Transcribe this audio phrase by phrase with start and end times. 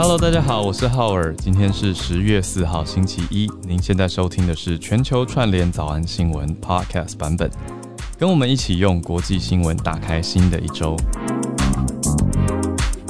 [0.00, 3.50] Hello，大家好，我是浩尔，今天是十月四号星期一。
[3.62, 7.50] 您现在收听的是全球串联早安新闻 Podcast 版本，
[8.16, 10.96] 跟我们一起用国际新闻打开新的一周。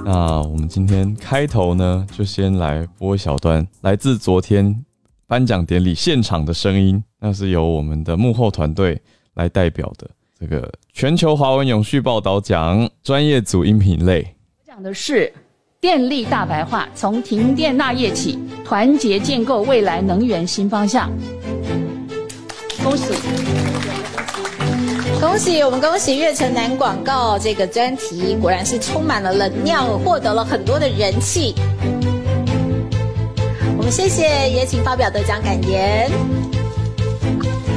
[0.02, 4.82] 那我们今天开头呢，就先来播一小段来自昨天
[5.26, 8.98] 颁奖典礼现场的声音，那是由我们的幕后团队
[9.34, 10.08] 来代表的
[10.40, 14.34] 这个全球华文永续报道奖专业组音频类。
[14.66, 15.30] 讲的是
[15.80, 21.08] 电力大白话，从停电那夜起，团结建构未来能源新方向。
[22.82, 23.14] 恭喜！
[25.20, 31.54] 恭喜我们恭喜悦城南广告这个专题，果然是充满了能量，获得了很多的人气。
[33.76, 36.10] 我们谢谢，也请发表得奖感言。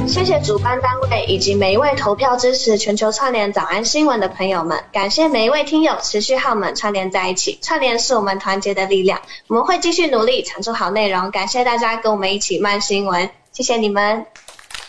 [0.06, 11.30] 谢谢主办单位以及每一位投票支持全球串联早安新闻的朋友们，感谢每一位听友持续和我们串联在一起，串联是我们团结的力量，我们会继续努力产出好内容。
[11.30, 14.24] 感谢大家跟我们一起慢新闻，谢谢你们。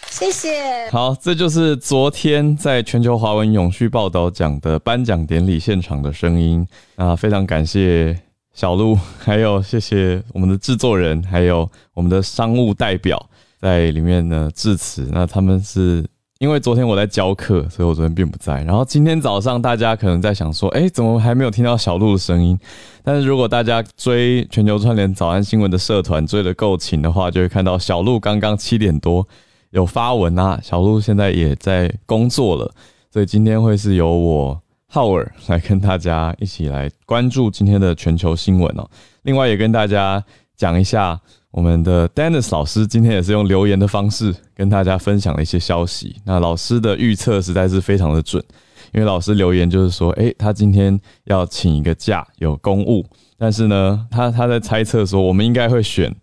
[0.10, 0.90] 谢谢。
[0.92, 8.16] 好，这就是昨天在全球华文永续报道奖的颁奖典礼现场的声音啊，非常感谢
[8.54, 13.28] 小鹿，还有谢谢我们的制作人，还有我们的商务代表
[13.64, 15.08] 在里面呢致辞。
[15.14, 16.06] 那他们是
[16.40, 18.62] 因为昨天我在教课，所以我昨天并不在。
[18.66, 22.60] 然后今天早上大家可能在想说，哎，怎么还没有听到小鹿的声音？
[23.04, 29.26] 但是如果大家追全球串联早安新闻的社团追得够勤的话，就会看到小鹿刚刚七点多。
[29.70, 32.70] 有发文啊，小鹿现在也在工作了，
[33.12, 38.88] 所以今天会是由我浩尔来跟大家一起来关注今天的全球新闻哦。
[39.24, 40.24] 另外也跟大家
[40.56, 41.20] 讲一下，
[41.54, 46.16] 我们的 Dennis 老师今天也是用留言的方式跟大家分享了一些消息。
[46.26, 48.44] 那老师的预测实在是非常的准，
[48.92, 53.06] 因为老师留言就是说，诶，他今天要请一个假，有公务，
[53.38, 56.14] 但是呢，他他在猜测说，我们应该会选。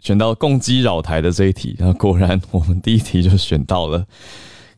[0.00, 4.04] 选到共机扰台的这一题，那果然我们第一题就选到了。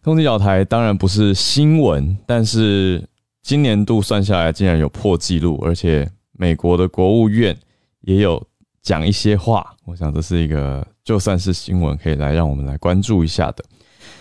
[0.00, 3.04] 共机扰台当然不是新闻，但是
[3.42, 7.58] 今年度算下来竟然有破纪录，而且美国的国务院
[8.02, 8.40] 也有
[8.82, 9.74] 讲一些话。
[9.86, 13.64] 我想这是一个就算是新闻，可以来让我们来关注一下的。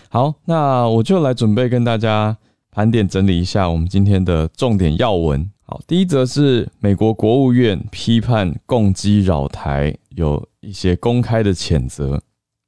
[0.10, 2.38] 好，那我就来准备跟大家
[2.72, 5.50] 盘点整理一下我们今天的重点要闻。
[5.64, 12.22] 好，第一则是美国国务院批判共机扰台，有一些公开的谴责。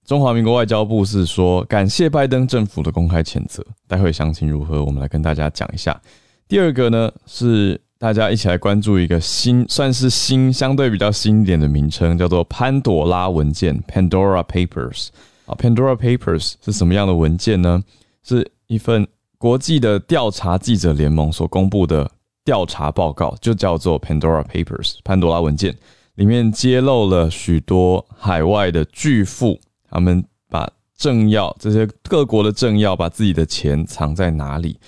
[0.04, 3.64] 中华民国外交部是说感谢拜登政府的公开谴责。
[3.88, 6.02] 待会详情如何，我们来跟大家讲一下。
[6.48, 15.08] 第二个呢，是大家一起来关注一个新，算是新，相对比较新一点的名称，叫做潘朵拉文件 （Pandora Papers）。
[15.46, 17.84] 啊，Pandora Papers 是什么样的文件呢？
[18.24, 19.08] 是一份
[19.38, 22.12] 国际的调查记者联盟所公布的。
[22.46, 25.76] 调查报告就叫做 Pandora Papers 潘多拉文件，
[26.16, 29.60] 里面揭露了许多海外的巨富，
[29.90, 30.66] 他们把
[30.98, 34.80] 政要这些各国的政要把自己的钱藏在哪里？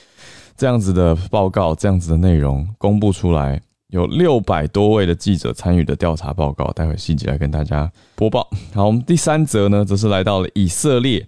[0.60, 3.62] 这样子的报告，这样子的内容公布出来，
[3.92, 8.46] 有六百多位的记者参与的调查报告，待会细节来跟大家播报。
[8.74, 11.26] 好，我们第三则呢，则是来到了以色列，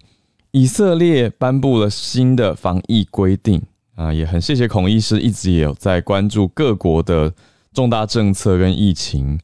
[0.50, 3.62] 以色列颁布了新的防疫规定。
[3.94, 7.32] 啊，也很谢谢孔医师，一直也有在关注各国的
[7.72, 9.40] 重大政策跟疫情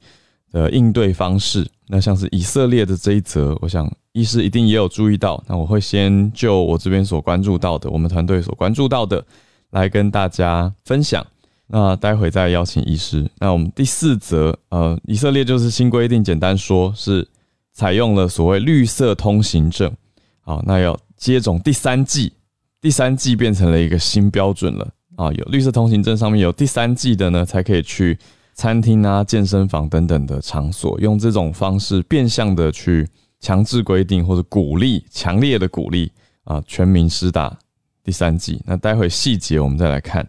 [0.52, 1.66] 的应对方式。
[1.86, 5.42] 那像是以色列的这一则，我想医师一定也有注意到。
[5.48, 9.24] 那我会先就我这边所关注到的，我们团队所关注到的，
[9.70, 11.26] 来跟大家分享。
[11.66, 13.30] 那待会再邀请医师。
[13.38, 17.28] 那我们第四则，呃，以色列就是新规定，简单说是
[17.72, 19.92] 采用了所谓绿色通行证。
[20.40, 22.32] 好，那要接种第三季。
[22.80, 25.32] 第三季变成了一个新标准了啊！
[25.32, 28.16] 有绿色通行证上面有第三季的呢，才可以去
[28.54, 33.04] 餐厅啊、健身房等等的场所，用这种方式变相的去
[33.40, 36.12] 强制规定或者鼓励、强烈的鼓励
[36.44, 37.58] 啊，全民施打
[38.08, 38.58] 第三季。
[38.64, 40.26] 那待会细节我们再来看。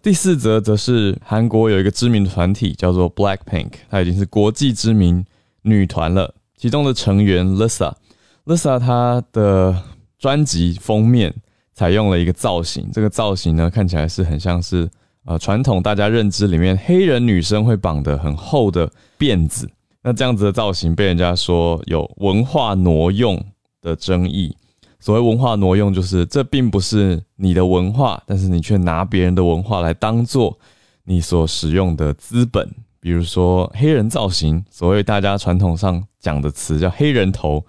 [0.00, 5.24] 第四则则是韩国有一个知名的团体叫做 Black Pink，它已经是国际知名
[5.62, 6.32] 女团了。
[6.56, 9.82] 其中的成员 Lisa，Lisa 她的
[10.20, 11.34] 专辑封面。
[11.72, 14.86] 采用了一个造型，这个造型呢看起来是很像是
[15.24, 19.66] 呃传统大家认知里面黑人女生会绑的很厚的辫子。
[20.02, 23.42] 那这样子的造型被人家说有文化挪用
[23.80, 24.54] 的争议。
[25.00, 30.56] 所谓文化挪用，就是这并不是你的文化，但是你却拿别人的文化来当做
[31.04, 32.70] 你所使用的资本。
[33.00, 37.64] 比如说黑人造型，所谓大家传统上讲的词叫黑人头，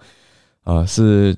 [0.64, 1.36] 呃是。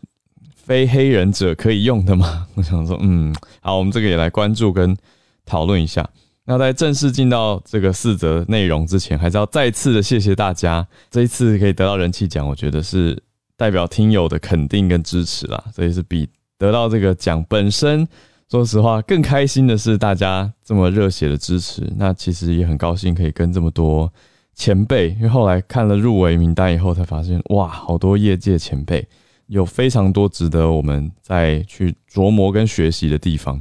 [0.67, 2.47] 非黑人者可以用的吗？
[2.57, 4.97] 我想说，嗯，好，我们这个也来关注跟
[5.45, 6.09] 讨论一下。
[6.47, 10.89] 那在正式进到这个四则内容之前，还是要再次的谢谢大家。
[11.11, 13.23] 这一次可以得到人气奖，我觉得是
[13.57, 16.29] 代表听友的肯定跟支持啦，所以是比
[16.59, 18.07] 得到这个奖本身，
[18.51, 21.83] 说实话更开心的是大家这么热血的支持。
[21.97, 24.13] 那其实也很高兴可以跟这么多
[24.55, 29.07] 前辈，因为后来看了入围名单以后，才发现哇，好多业界前辈，
[29.47, 33.61] 有非常多值得我们再去琢磨跟学习的地方。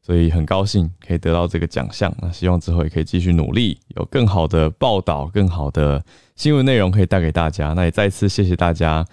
[0.00, 6.02] 所以很高兴可以得到这个奖项，那希望之后也可以继续努力，有更好的报道、更好的
[6.34, 7.74] 新闻内容可以带给大家。
[7.74, 9.04] 那也再次谢谢大家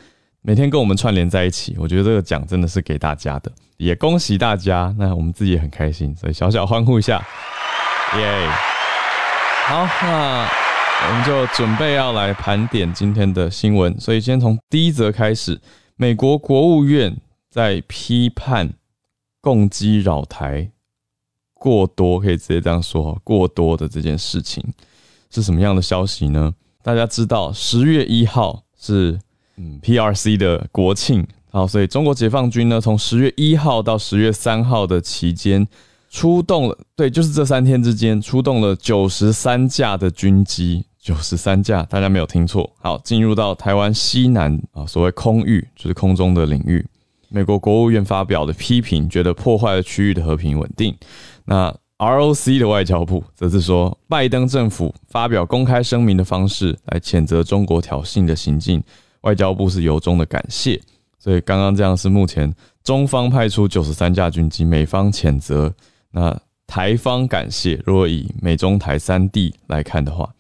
[0.48, 4.94] 每天跟我们串联在一起，我觉得这个奖真的是给大家的，也恭喜大家。
[4.96, 7.18] 那我们自己也很开心，所以小小欢呼一下，
[8.16, 8.48] 耶！
[9.66, 10.48] 好，那
[11.08, 15.60] 我们就准备要来盘点今天的新闻，所以先从第一则开始，
[15.96, 17.18] 美国国务院
[17.50, 18.72] 在批判
[19.42, 20.70] 共机扰台。
[21.56, 24.64] 过多可以直接这样说，过多的这件事情
[25.32, 26.54] 是什么样的消息呢？
[26.84, 29.20] 大家知道，十月一号是
[29.58, 35.68] 嗯 P R C 的国庆，好，所以中国解放军呢，从十月一号到十月三号的期间，
[36.10, 46.86] 出动了，对，就是这三天之间，出动了九十三架的军机，九十三架，大家没有听错，好，进入到台湾西南啊，所谓空域，就是空中的领域。
[47.30, 50.96] 美国国务院发表的批评，觉得破坏了区域的和平稳定。
[51.44, 58.82] 那 ROC 的外交部则是说，拜登政府发表公开声明的方式来谴责中国挑衅的行径，
[59.26, 60.82] 外交部是由衷的感谢。
[61.20, 65.74] 所以刚刚这样是目前中方派出九十三架军机，美方谴责，
[66.12, 66.36] 那
[66.68, 67.82] 台方感谢。
[67.86, 70.32] 如果以美中台三地来看的话，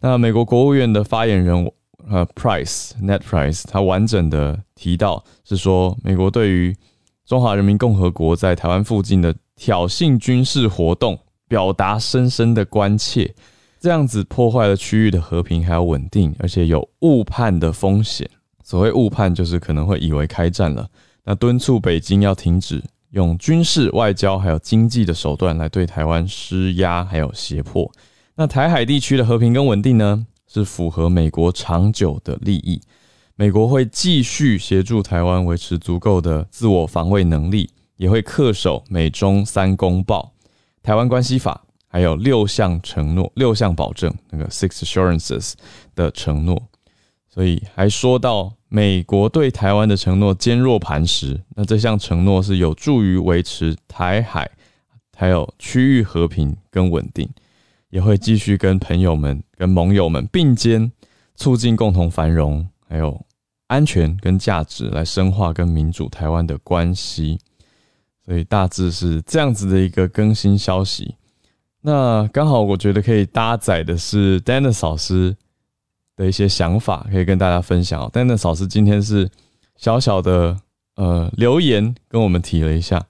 [0.00, 1.72] 那美国国务院的发言人
[2.08, 6.76] 呃 Price Net Price 他完整的提到是说，美国对于
[7.24, 11.18] 中华人民共和国在台湾附近的挑衅军事活动，
[11.48, 13.32] 表达深深的关切。
[13.78, 18.28] 这样子破坏了区域的和平还有稳定，而且有误判的风险。
[18.62, 20.88] 所谓误判，就是可能会以为开战了。
[21.24, 27.90] 那敦促北京要停止用军事、外交还有经济的手段来对台湾施压还有胁迫。
[28.34, 32.80] 那台海地区的和平跟稳定呢，是符合美国长久的利益。
[33.36, 37.70] 美国会继续协助台湾维持足够的自我防卫能力。
[37.96, 40.34] 也会恪守美中三公报、
[40.82, 41.64] 台湾关系法，
[41.96, 45.54] 还有六项承诺、六项保证，那个 Six Assurances
[45.94, 46.62] 的承诺。
[47.26, 54.50] 所以还说到美国对台湾的承诺坚若磐石，那这项承诺是有助于维持台海
[55.16, 57.26] 还有区域和平跟稳定，
[57.88, 60.92] 也会继续跟朋友们、跟盟友们并肩，
[61.34, 63.18] 促进共同繁荣，还有
[63.68, 67.38] 安全跟价值，来深化跟民主台湾的关系。
[68.22, 71.14] 所以大致是这样子的一个更新消息。
[71.86, 75.36] 那刚好我觉得可以搭载的是 Dennis 老师
[76.16, 78.02] 的一些想法，可以跟大家分享。
[78.02, 79.30] 哦 Dennis 老师今天是
[79.76, 80.58] 小小的
[80.96, 83.06] 呃留言跟我们提了一下。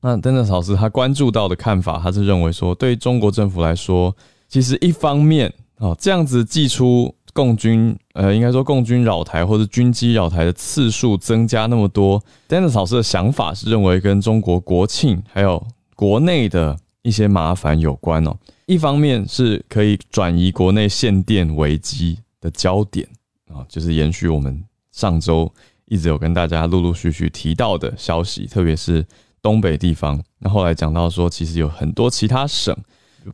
[0.00, 4.16] 那 Dennis 老师他关注到的看法，他是认为说，对中国政府来说，
[4.48, 7.14] 其实一方面哦这样子寄出。
[7.34, 15.64] 共军，呃，应该说共军扰台或者军机扰台的次数增加那么多，Dennis 老师的想法是认为跟中国国庆还有
[15.94, 16.76] 国内的
[17.08, 18.36] 一些麻烦有关哦。
[18.66, 23.08] 一方面是可以转移国内限电危机的焦点
[23.50, 24.62] 啊，就是延续我们
[24.92, 25.52] 上周
[25.86, 29.04] 一直有跟大家陆陆续续提到的消息，特别是
[29.40, 30.22] 东北地方。
[30.38, 32.76] 那后来讲到说，其实有很多其他省。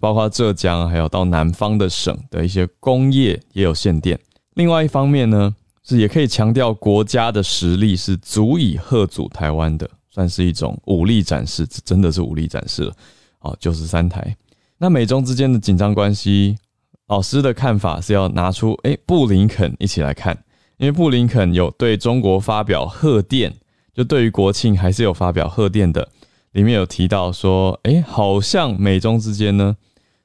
[0.00, 4.19] 包括浙江，还有到南方的省的一些工业也有限电。
[4.54, 5.54] 另外一方面呢，
[5.85, 12.93] 是也可以强调国家的实力是足以吓阻台湾的，算是一种武力展示，真的是武力展示了。
[13.44, 14.36] 哦，九十三台。
[14.78, 16.56] 那美中之间的紧张关系，
[17.06, 20.36] 老师的看法是要拿出诶布林肯一起来看，
[20.78, 23.54] 因为布林肯有对中国发表贺电，
[23.94, 26.08] 就对于国庆还是有发表贺电的。
[26.52, 29.76] 里面有提到说，哎，好像美中之间呢，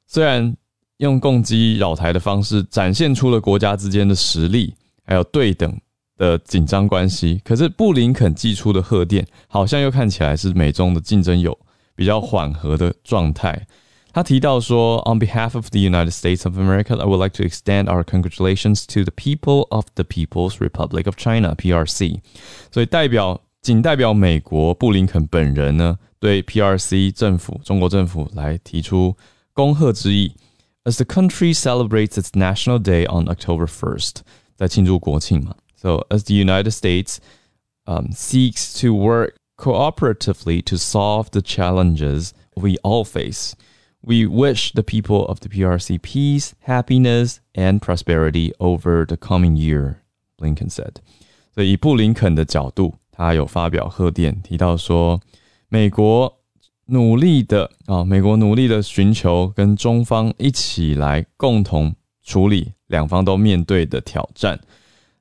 [0.05, 0.55] 虽然
[0.97, 4.73] 用攻击扰台的方式展现出了国家之间的实力，
[5.03, 5.79] 还有对等
[6.17, 11.57] 的紧张关系，可是布林肯寄出的贺电，好像又看起来是美中的竞争友
[11.98, 13.66] 比较缓和的状态。
[14.12, 19.02] 他提到说，On behalf of the United States of America, I would like to extend our congratulations to
[19.02, 22.20] the people of the People's Republic of China (PRC)。
[22.70, 25.98] 所以代表仅代表美国布林肯本人呢？
[26.20, 29.16] 对 PRC 政府、中国政府来提出
[29.52, 30.34] 恭贺之意。
[30.84, 34.18] As the country celebrates its national day on October 1st，
[34.56, 35.56] 在庆祝国庆嘛。
[35.76, 37.16] So as the United States
[37.84, 43.54] um, seeks to work cooperatively to solve the challenges we all face,
[44.06, 50.02] We wish the people of the PRC peace, happiness, and prosperity over the coming year.
[50.38, 50.96] Blinken said.
[51.54, 55.18] 所以以布林肯的角度，他有发表贺电，提到说，
[55.68, 56.40] 美国
[56.86, 64.60] 努力的啊，美国努力的寻求跟中方一起来共同处理两方都面对的挑战。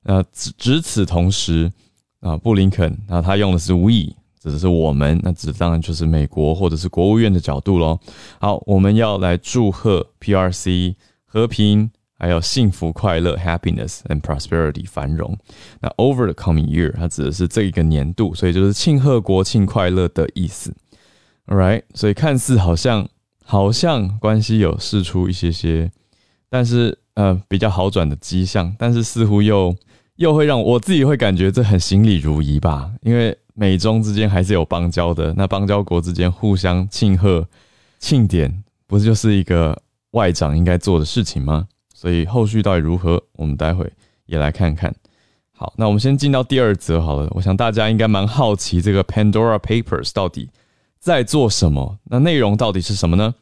[0.02, 0.22] 那
[0.58, 1.72] 值此同时
[2.20, 7.99] 啊，布林肯那他用的是 we， 指的是我们，那指的当然就是美国或者是国务院的角度喽。
[8.39, 11.91] 好，我们要来祝贺 PRC 和平。
[12.21, 15.37] 还有幸福、快乐 （happiness and prosperity） 繁荣。
[15.79, 20.75] 那 over the coming year，它指的是这一个年度，所以就是庆贺国庆快乐的意思。
[21.47, 23.07] All right，所以看似好像
[23.45, 25.89] 好像关系有试出一些些，
[26.49, 29.73] 但是呃比较好转的迹象，但是似乎又
[30.17, 32.91] 又会让我自己会感觉这很行礼如仪吧？
[33.01, 37.45] 因为美中之间还是有邦交的，那邦交国之间互相庆贺
[37.99, 39.77] 庆典，不就是一个
[40.11, 41.67] 外长应该做的事情吗？
[41.93, 43.91] 所以后续到底如何，我们待会
[44.27, 44.95] 也来看看。
[45.51, 47.27] 好，那我们先进到第二则好了。
[47.31, 50.49] 我想大家应该蛮好奇这个 Pandora Papers 到底
[50.97, 53.35] 在做什么，那内容到底是什么呢？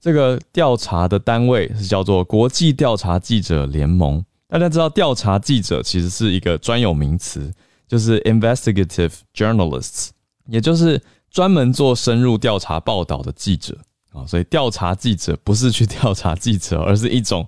[0.00, 4.24] 这个调查的单位是叫做国际调查记者联盟。
[4.48, 7.52] 大家知道，调查记者其实是一个专有名词，
[7.88, 10.10] 就是 Investigative Journalists，
[10.46, 13.76] 也就是专门做深入调查报道的记者
[14.12, 14.24] 啊。
[14.26, 17.44] 所以调查记者不是去调查记者，而是一种。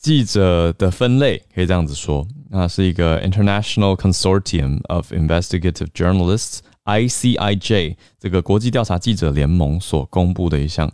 [0.00, 10.88] 记者的分类可以这样子说，那是一个 International Consortium of Investigative Journalists（ICIJ） 这个国际调查记者联盟所公布的一项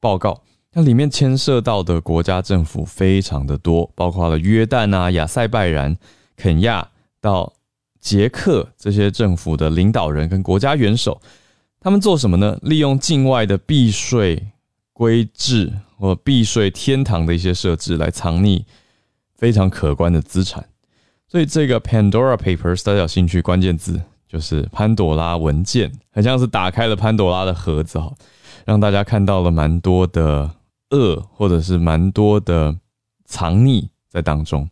[0.00, 0.42] 报告。
[0.72, 5.94] 那里面牵涉到的国家政府非常的多，包括了约旦啊、亚塞拜然、
[6.34, 6.88] 肯亚
[7.20, 7.52] 到
[8.06, 11.20] 捷克这些政府的领导人跟国家元首，
[11.80, 12.56] 他们做什么呢？
[12.62, 14.46] 利用境外的避税
[14.92, 15.72] 规制。
[15.98, 18.62] 或避税天堂的一些设置来藏匿
[19.34, 20.62] 非常可观的资产，
[21.26, 23.98] 所以这个 Pandora Papers 大家有兴趣，关键字
[24.28, 28.12] 就是潘朵拉文件，很像是打开了潘朵拉的盒子哈，
[28.66, 30.50] 让大家看到了蛮多的
[30.90, 32.76] 恶，或者是蛮多的
[33.24, 34.68] 藏匿在当中。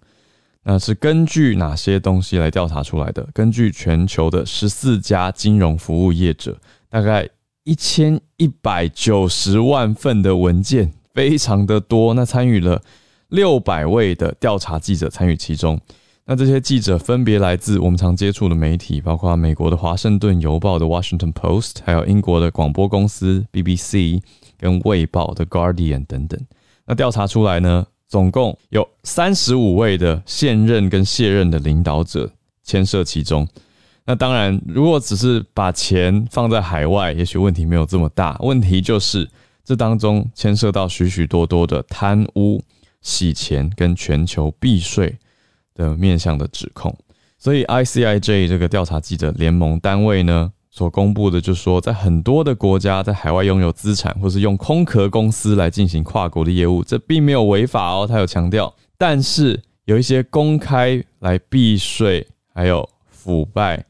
[0.65, 3.29] 那是根据哪些东西来调查出来的？
[3.33, 7.29] 根据全球的十四家金融服务业者，大概
[7.65, 10.93] 一千一百九十万份的文件。
[11.15, 12.83] 非常的多，那参与了
[13.29, 15.81] 六百位的调查记者参与其中。
[16.25, 24.21] 那这些记者分别来自我们常接触的媒体，包括美国的《华盛顿邮报》的《Washington Post》，还有英国的广播公司 BBC
[24.59, 26.41] 跟《卫报》的《Guardian》等等。
[26.87, 32.31] 那调查出来呢，总共有三十五位的现任跟卸任的领导者
[32.63, 33.47] 牵涉其中。
[34.05, 38.37] 那当然，如果只是把钱放在海外，也许问题没有这么大。
[38.41, 39.29] 问题就是。
[39.67, 42.63] 这当中牵涉到许许多多的贪污、
[43.01, 45.17] 洗钱跟全球避税
[45.75, 46.95] 的面向的指控，
[47.39, 63.85] 所以 ICIJ 这个调查记者联盟单位呢，所公布的就说，在很多的国家在海外拥有资产，或是用空壳公司来进行跨国的业务，这并没有违法哦，他有强调，但是有一些公开来避税，还有腐败，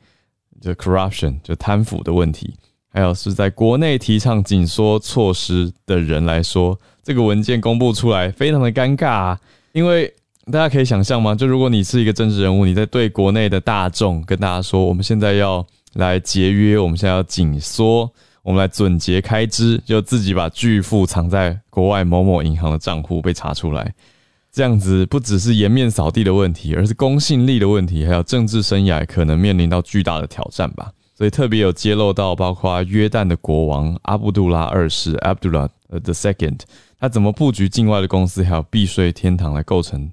[0.61, 2.53] 就 corruption 就贪腐的问题。
[2.91, 9.41] 还有是在国内提倡紧缩措施的人来说，这个文件公布出来非常的尴尬啊！
[9.73, 10.13] 因为
[10.53, 11.35] 大家可以想象吗？
[11.35, 18.11] 就如果你是一个政治人物，你在对国内的大众跟大家说，我们现在要来节约，我们现在要紧缩，
[18.43, 23.95] 我们来总结开支，就自己把巨富藏在国外某某银行的账户被查出来，
[24.53, 30.91] 这样子不只是颜面扫地的问题，而是公信力的问题，还有政治生涯可能面临到巨大的挑战吧。
[31.17, 36.61] 所以特别有揭露到，包括约旦的国王阿卜杜拉二世 （Abdullah the Second），
[36.99, 40.11] 他怎么布局境外的公司，还有避税天堂来构成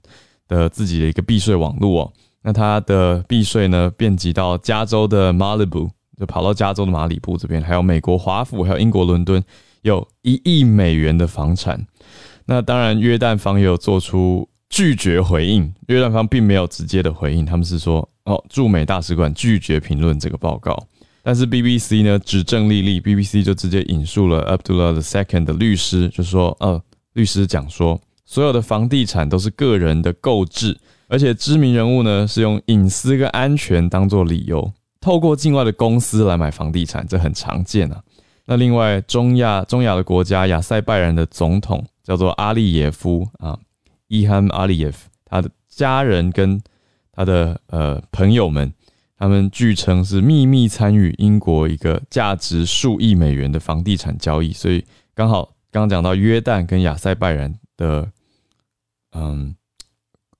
[0.47, 2.13] 的自己的一个避税网络哦。
[2.43, 9.43] 那他的避税呢，遍及到加州的马里布，就跑到加州的马里布这边，还有美国华府，还有英国伦敦，
[9.81, 11.85] 有一亿美元的房产。
[12.45, 18.07] 那当然，约旦方也有做出拒绝回应，约旦方并没有直接的回应，他们是说。
[18.25, 20.77] 哦，驻美大使馆拒绝评论这个报告，
[21.23, 26.79] 但是 BBC 呢指证莉莉，BBC 就直接引述了 Abdullah the Second 的律师，就说，呃，
[27.13, 30.79] 律师讲说，所有的房地产都是个人的购置，
[31.11, 38.01] 而且知名人物呢是用隐私跟安全当做理由，透过境外的公司来买房地产，这很常见啊。
[38.45, 43.59] 那另外，中亚中亚的国家亚塞拜然的总统叫做阿利耶夫啊，
[44.07, 46.61] 伊罕阿利耶夫，他的家人跟
[47.11, 48.73] 他的呃朋友们，
[49.17, 54.81] 他们据称是秘密参与英国一个价值数亿美元的房地产交易，所以
[55.13, 58.09] 刚好刚刚讲到约旦跟亚塞拜然的，
[59.11, 59.53] 嗯，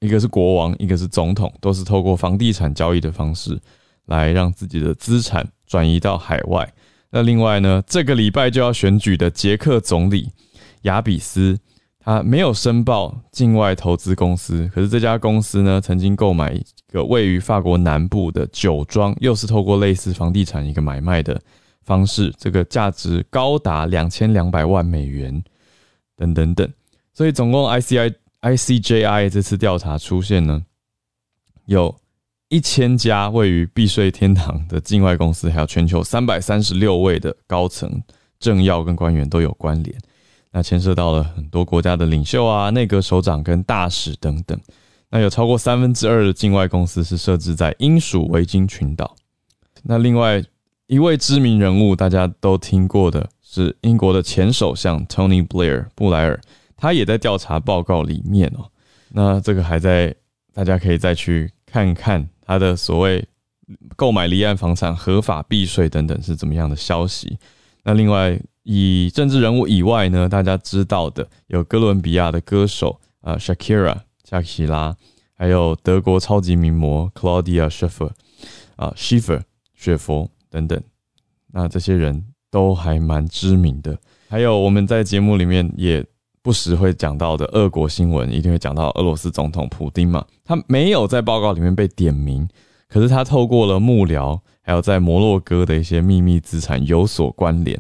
[0.02, 3.58] 一个是国王，一个是总统，都是透过房地产交易的方式
[4.08, 6.68] 来让自己的资产转移到海外。
[7.12, 10.32] 那另外呢，这个礼拜就要选举的捷克总理
[10.82, 11.60] 雅比斯，
[12.00, 21.40] 他没有申报境外投资公司，可是这家公司呢，曾经购买一个位于法国南部的酒庄，又是透过类似房地产一个买卖的
[21.84, 25.44] 方式，这个价值高达两千两百万美元，
[26.16, 26.68] 等等等。
[27.14, 28.12] 所以总共 ICI
[28.42, 30.64] I C J I 这次调查出现呢，
[31.66, 31.96] 有。
[32.54, 37.90] 一千家位于避税天堂的境外公司，还有全球三百三十六位的高层
[38.42, 39.98] 政要跟官员都有关联，
[40.52, 44.60] 那牵涉到了很多国家的领袖啊、内阁首长跟大使等等。
[45.10, 49.16] 那有超过三分之二的境外公司是设置在英属维京群岛。
[49.82, 50.44] 那另外
[50.88, 56.38] 一位知名人物，大家都听过的是英国的前首相 Tony Blair 布莱尔，
[56.82, 58.66] 他也在调查报告里面哦。
[59.10, 60.14] 那这个还在，
[60.52, 62.28] 大家可以再去看看。
[62.44, 63.24] 他的所谓
[63.96, 67.38] 购买离岸房产合法避税等等是怎么样的消息？
[67.84, 74.98] 那另外以政治人物以外呢，大家知道的有哥伦比亚的歌手啊，Shakira 夏奇拉，
[75.36, 78.10] 还有德国超级名模 Claudia Schiffer
[78.76, 79.42] 啊，Schiffer
[79.76, 80.82] 雪佛等等，
[81.54, 83.96] 那这些人都还蛮知名的。
[84.28, 86.04] 还有我们在节目里面也。
[86.44, 90.26] 不时会讲到的俄国新闻，一定会讲到俄罗斯总统普丁嘛？
[90.44, 92.48] 他没有在报告里面被点名，
[92.88, 97.80] 可是他透过了幕僚，还有在摩洛哥的一些秘密资产有所关联，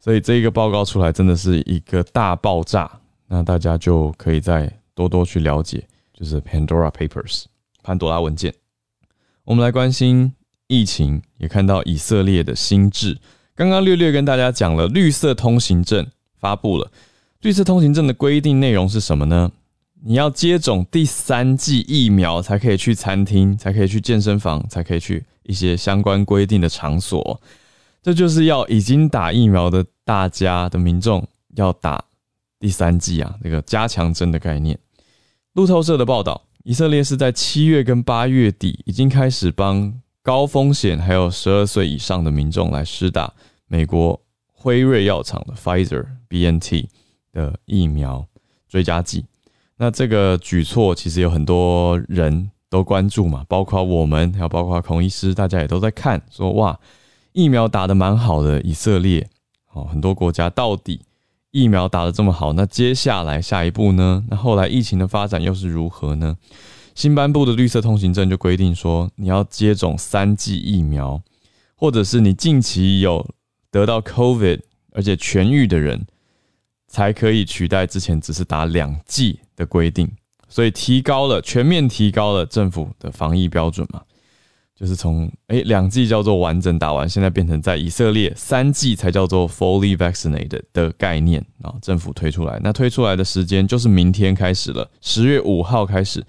[0.00, 2.90] 所以这一个报告出来真的是一个大爆炸。
[3.28, 7.44] 那大家就可以再多多去了解，就是 Pandora Papers
[7.82, 8.52] 潘多拉文件。
[9.44, 10.32] 我们来关心
[10.66, 13.18] 疫情，也看到以色列的新制，
[13.54, 16.04] 刚刚略略跟大家讲了绿色通行证
[16.40, 16.90] 发布了。
[17.42, 19.50] 绿色通行证的规定内容是什么呢？
[20.02, 27.40] 你要接种第三剂疫苗才可以去餐厅，才可以去健身房，才可以去一些相关规定的场所。
[28.02, 31.26] 这就是要已经打疫苗的大家的民众
[31.56, 32.04] 要打
[32.58, 34.78] 第三剂啊，这个加强针的概念。
[35.54, 43.32] 路透社的报道，以色列是在七月跟八月底已经开始帮高风险还有十二岁以上的民众来施打
[43.66, 44.20] 美国
[44.52, 46.88] 辉瑞药厂的 Pfizer BNT。
[47.32, 48.26] 的疫苗
[48.68, 49.24] 追加剂，
[49.76, 56.78] 那这个举措其实有很多人都关注嘛，包括我们，还有包括孔医师，大家也都在看，说哇，
[57.32, 59.28] 疫苗打得蛮好的，以色列，
[59.72, 61.00] 哦，很多国家到底
[61.50, 64.24] 疫苗打得这么好，那接下来下一步呢？
[64.28, 66.36] 那后来疫情的发展又是如何呢？
[66.94, 71.22] 新颁布的绿色通行证就规定说，你要接种三剂疫苗，
[71.74, 73.26] 或者是你近期有
[73.70, 74.60] 得到 COVID
[74.92, 76.06] 而且痊愈的人。
[76.90, 80.10] 才可以取代之前只是打两剂的规定，
[80.48, 84.02] 所以提高了全面提高了政府的防疫标准嘛，
[84.74, 96.24] 就是从诶两剂叫做完整打完，现在变成在以色列三剂才叫做 fully vaccinated 的概念啊，政府推出来，那推出来的时间就是明天开始了，十月五号开始，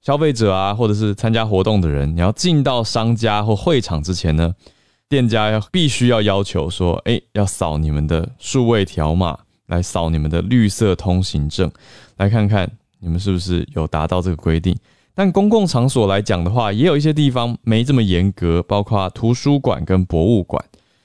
[0.00, 4.54] 消费者啊或者是参加活动的人，你要进到商家或会场之前呢，
[5.10, 9.40] 店家要必须要要求说，诶要扫你们的数位条码。
[9.70, 11.70] 来扫你们的绿色通行证，
[12.18, 14.76] 来看看你们是不是有达到这个规定。
[15.14, 20.64] 但公共场所来讲的话，也有一些地方没这么严格，包括图书馆跟博物馆。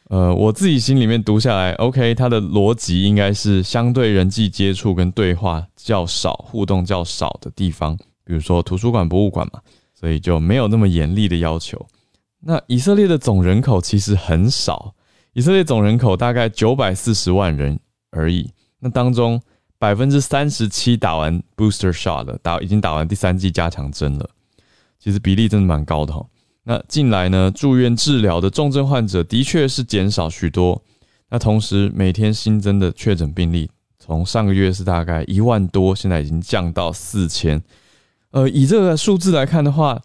[0.10, 9.60] 呃，我自己心里面读下来，OK，它的逻辑应该是相对人际接触跟对话较少、互动较少的地方，比如说图书馆、博物馆嘛，
[10.00, 11.84] 所以就没有那么严厉的要求。
[12.42, 14.94] 那以色列的总人口其实很少，
[15.34, 17.80] 以色列总人口大概九百四十万人
[18.12, 18.52] 而已。
[18.86, 19.42] 那当中
[19.80, 24.30] 百分之三十七打完 booster shot 了，打已经打完第三剂加强针了，
[25.00, 26.24] 其实比例真的蛮高的哈。
[26.66, 30.80] 那近来呢，住院治疗的重症患者的确是减少许多。
[31.32, 33.68] 那同时每天新增的确诊病例，
[33.98, 37.60] 从上个月是大概一万多，现在已经降到四千。
[38.30, 40.00] 呃，以这个数字来看的话，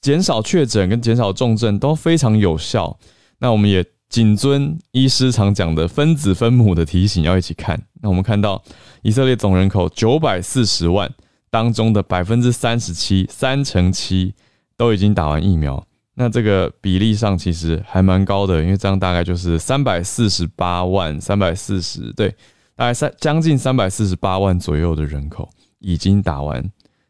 [0.00, 2.98] 减少确诊跟减少重症都非常有效。
[3.40, 3.84] 那我们也。
[4.12, 7.82] 谨遵医师常讲的分子分母的提醒，要一起看。
[8.02, 8.62] 那我们看到
[9.00, 11.10] 以色列总人口九百四十万
[11.48, 14.34] 当中的百分之三十七，三乘七
[14.76, 15.82] 都已经打完疫苗。
[16.12, 22.28] 那这个比例上其实还蛮高的，因为这样大概就是三百四十八万，三百四十对，
[22.76, 25.48] 大概三将近三百四十八万左右的人口
[25.78, 26.62] 已经打完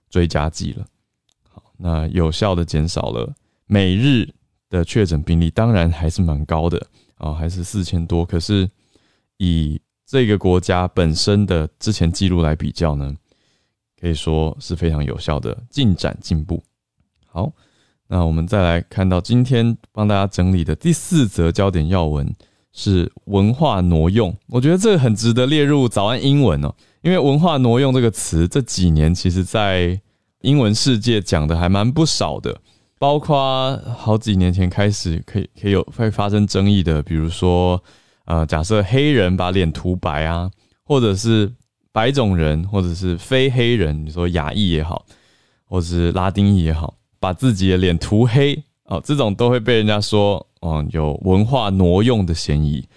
[0.09, 0.85] 追加剂了。
[1.53, 3.35] 好，那有效的减少了
[3.67, 4.33] 每日。
[4.73, 6.83] 的确诊病例当然还是蛮高的
[7.19, 8.25] 啊，还是四千多。
[8.25, 8.67] 可是
[9.37, 13.15] 以这个国家本身的之前记录来比较呢，
[14.01, 16.63] 可以说是非常有效的进展进步。
[17.27, 17.53] 好，
[18.09, 22.35] 那我们再来看到今天帮大家整理的第四则焦点要闻
[22.73, 24.35] 是文化挪用。
[24.47, 30.01] 我觉得这个很值得列入早安英文哦，因为文化挪用这个词这几年其实在
[30.41, 32.59] 英文世界讲的还蛮不少的。
[33.03, 37.83] 包括好几年前开始，可以可以有会发生争议的，比如说，
[38.27, 40.49] 呃，假设黑人把脸涂白啊，
[40.85, 41.53] 或者是
[41.91, 45.05] 白种人，或者是非黑人，你说亚裔也好，
[45.65, 52.89] 或者是拉丁裔也好，把自己的脸涂黑哦，这种都会被人家说，哦，有文化挪用的嫌疑。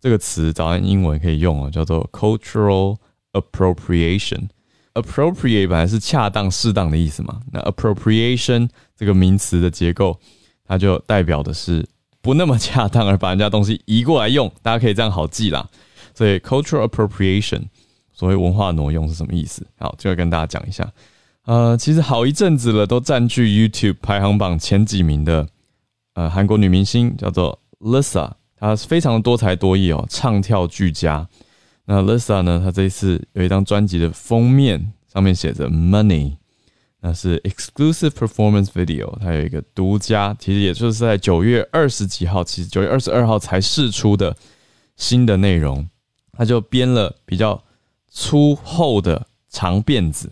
[0.00, 2.96] 这个词早安英文可以用哦，叫做 cultural
[3.34, 4.48] appropriation。
[4.94, 10.18] Appropriate 本来是恰当、适当的意思嘛，那 appropriation 这个名词的结构，
[10.66, 11.86] 它就代表的是
[12.20, 15.68] 不那么恰当，而把人家东西移过来用，大家可以这样好记啦。
[16.14, 17.62] 所以 cultural appropriation，
[18.12, 19.66] 所谓文化挪用是什么意思？
[19.78, 20.90] 好，就要跟大家讲一下。
[21.46, 25.48] 呃，其实好一阵子了，都占据 YouTube 排行榜前几名的，
[26.14, 31.26] 呃，韩国女明星叫做 Lisa，她非常的多才多艺哦，唱跳俱佳。
[31.86, 32.60] 那 Lisa 呢？
[32.64, 36.36] 她这一次有一张专辑的封面，上面写着 Money，
[37.00, 44.36] 那是 Exclusive Performance Video，它有一个独家，其实也就是在九月二十几号，其实九月二十二号才试出的
[44.96, 45.88] 新的内容，
[46.32, 47.60] 他就编了比较
[48.08, 50.30] 粗厚的长辫子，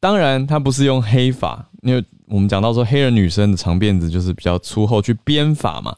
[0.00, 5.96] 当然他不是用黑发，因为我们讲到说黑人女生的长辫子就是比较粗厚去编发嘛，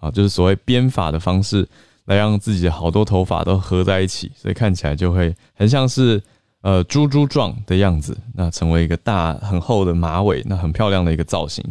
[0.00, 1.68] 啊，就是所谓编发的方式。
[2.04, 6.20] 来让自己好多头发都合在一起，所以看起来就会很像是
[6.62, 8.16] 呃猪猪状的样子。
[8.34, 11.64] 那成为一个大很厚的马尾，那很漂亮的一个造型。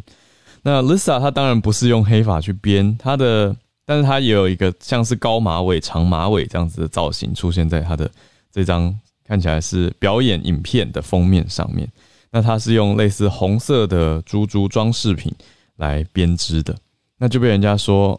[0.64, 3.54] 那 Lisa 她当然不是用黑发去编她的，
[3.86, 8.10] 但是她也有一个像是高马尾、长马尾这样子的造型出现在她的
[8.52, 11.86] 这张看起来是表演影片的封面上面。
[12.32, 15.34] 那她是用类似红色的猪猪装饰品
[15.76, 16.74] 来编织的，
[17.18, 18.18] 那就被人家说。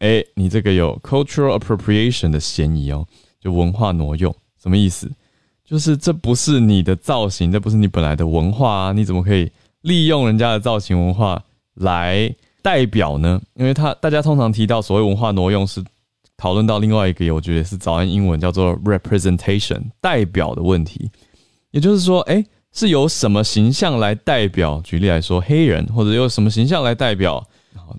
[0.00, 3.06] 哎，你这个有 cultural appropriation 的嫌疑哦，
[3.40, 5.10] 就文化挪用，什么意思？
[5.64, 11.42] 就是这不是你的造型，这不是你本来的文化啊，你怎么可以利用人家的造型文化
[11.74, 13.40] 来代表呢？
[13.54, 15.82] 因为他大家通常提到所谓文化挪用，是
[16.36, 21.10] 讨论到另外一个，我觉得是早安英文叫做 representation 代表的问题，
[21.70, 24.80] 也就是说，哎，是由什么形象来代表？
[24.84, 27.46] 举例来说，黑人，或者用什么形象来代表？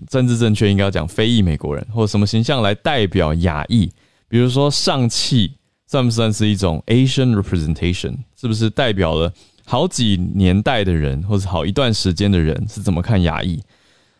[0.08, 3.90] 政治正确应该要讲非裔美国人，或者什么形象来代表亚裔？
[4.28, 5.52] 比如说上汽
[5.86, 8.16] 算不算是一种 Asian representation？
[8.36, 9.32] 是不是代表了
[9.64, 13.62] 好几年代的人，或者好一段时间的人是怎么看亚裔？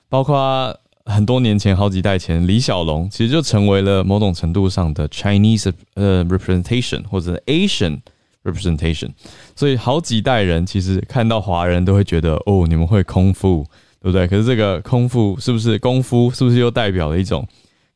[0.08, 8.00] 包括很多年前、好几代前，李小龙其实就成为了某种程度上的 Chinese 呃 representation 或者 Asian
[8.44, 9.10] representation。
[9.54, 13.66] 所以好几代人其实看到华人都会觉得哦，你们会空腹。
[14.06, 14.24] 对不对？
[14.28, 16.30] 可是这个空腹是不是功夫？
[16.30, 17.44] 是不是又代表了一种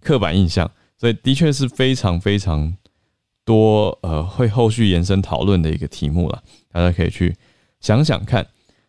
[0.03, 0.69] 刻板印象？
[0.99, 2.75] 所以的确是非常非常
[3.45, 6.43] 多呃，会后续延伸讨论的一个题目了。
[6.73, 7.37] 大家可以去
[7.79, 8.45] 想想看。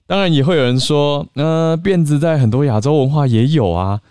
[0.07, 4.01] 当然也会有人说，呃，辫子在很多亚洲文化也有啊。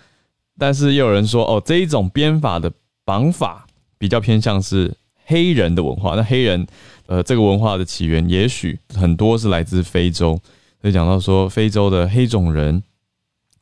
[0.57, 2.71] 但是又有人说，哦，这一种编法的
[3.05, 3.67] 绑法
[3.99, 4.95] 比较偏向是
[5.25, 6.15] 黑人的文化。
[6.15, 6.65] 那黑人
[7.07, 10.39] 呃，这个文化的起源也许很多是来自非洲。
[10.81, 12.81] 所以讲到说，非洲的黑种人。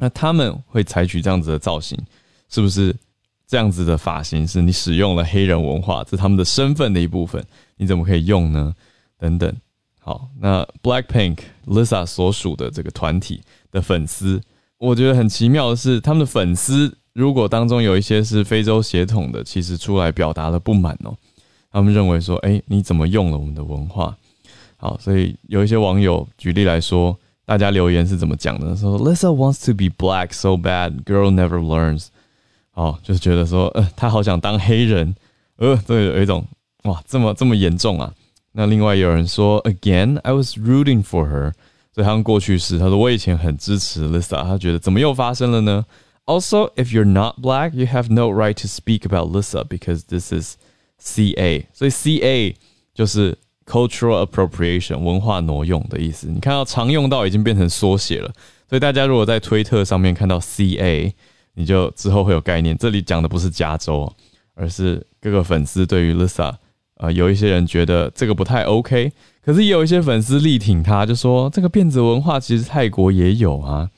[0.01, 1.99] 那他们会采取这样子的造型，
[2.49, 2.95] 是不是
[3.49, 7.45] 这样子的发型是你使用了黑人文化，这是他们的身份的一部分？
[7.77, 8.73] 你怎么可以用呢？
[9.19, 9.53] 等等。
[9.99, 14.41] 好，那 Blackpink Lisa 所属的这个团体的粉丝，
[14.79, 21.17] 我觉得很奇妙的是，他们的粉丝如果当中有一些是非洲血统的，其实出来表达了不满哦。
[21.73, 24.17] 他们认为说，哎，你怎么用了我们的文化？
[24.77, 27.19] 好，所以有一些网友举例来说。
[27.48, 28.76] 大家留言是怎么讲的？
[28.76, 32.08] 说 Lisa wants to be black so bad, girl never learns。
[32.74, 35.14] 哦，就是觉得说，呃，他好想当黑人，
[35.58, 36.46] 呃，对，有一种
[36.84, 38.14] 哇，这么这么严重啊。
[38.54, 41.54] 那另外有人说，Again, I was rooting for her。
[41.94, 45.86] 所以他用过去式，他说我以前很支持 Lisa，他觉得怎么又发生了呢？
[46.26, 50.56] Also, if you're not black, you have no right to speak about Lisa because this is
[51.00, 51.66] CA。
[51.74, 52.56] 所以 CA
[52.96, 53.38] 就是。
[53.69, 58.33] Cultural appropriation 文化挪用的意思，你看到常用到已经变成缩写了，
[58.67, 61.13] 所以大家如果在推特上面看到 CA，
[61.53, 62.75] 你就之后会有概念。
[62.79, 64.11] 这里讲的不是加州，
[64.55, 66.55] 而是各个粉丝对于 Lisa，
[66.97, 69.13] 呃，有一些人觉得这个不太 OK，
[69.45, 73.91] 可是也有一些粉丝力挺他，就说这个辫子文化其实泰国也有啊。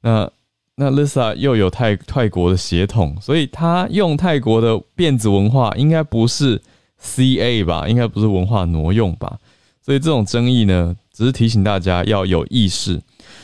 [0.00, 0.30] 那
[0.76, 6.62] 那 Lisa 又有泰泰国的血统，所以他用泰国的辫子文化应该不是。
[7.02, 9.38] CA 吧，应该不是文化挪用吧？
[9.82, 13.00] 所以这种争议呢，只是提醒大家要有意识。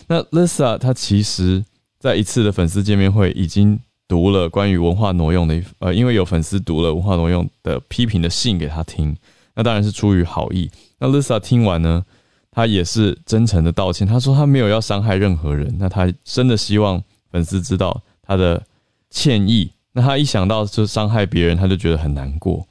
[0.06, 1.64] 那 Lisa 她其实
[1.98, 9.16] 在一次的粉丝见面会已经读了关于文化挪用的，呃，因为有粉丝读了文化挪用的批评的信给他听，
[9.54, 10.70] 那当然是出于好意。
[10.98, 12.04] 那 Lisa 听完呢，
[12.50, 18.62] 她也是真诚的道歉，她说她没有要伤害任何人，那她真的希望粉丝知道她的
[19.10, 19.72] 歉意。
[19.92, 22.66] 那她一想到就伤害别人，她就觉得很难过。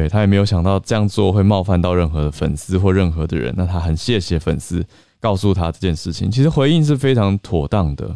[0.00, 4.84] 对他也没有想到这样做会冒犯到任何的粉丝或任何的人，那他很谢谢粉丝。
[5.20, 8.14] 告诉他这件事情，其实回应是非常妥当的，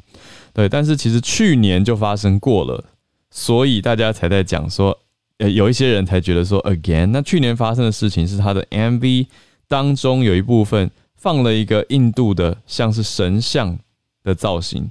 [0.52, 0.68] 对。
[0.68, 2.84] 但是其实去年就发生过了，
[3.30, 4.94] 所以大家才在讲说，
[5.38, 7.06] 呃，有一些人才觉得说，again。
[7.06, 9.26] 那去年发生的事情是他的 MV
[9.66, 13.78] 当中有一部分放了一个印度的像是神像
[14.22, 14.90] 的造型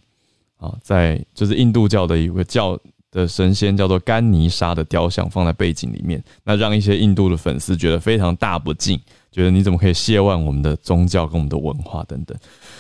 [0.58, 2.80] 啊，在就是印度教的一个教
[3.18, 9.00] 的神仙叫做甘尼沙的雕像放在背景里面，那让一些印度的粉丝觉得非常大不敬。
[9.32, 12.36] 觉得你怎么可以亵玩我们的宗教跟我们的文化等等，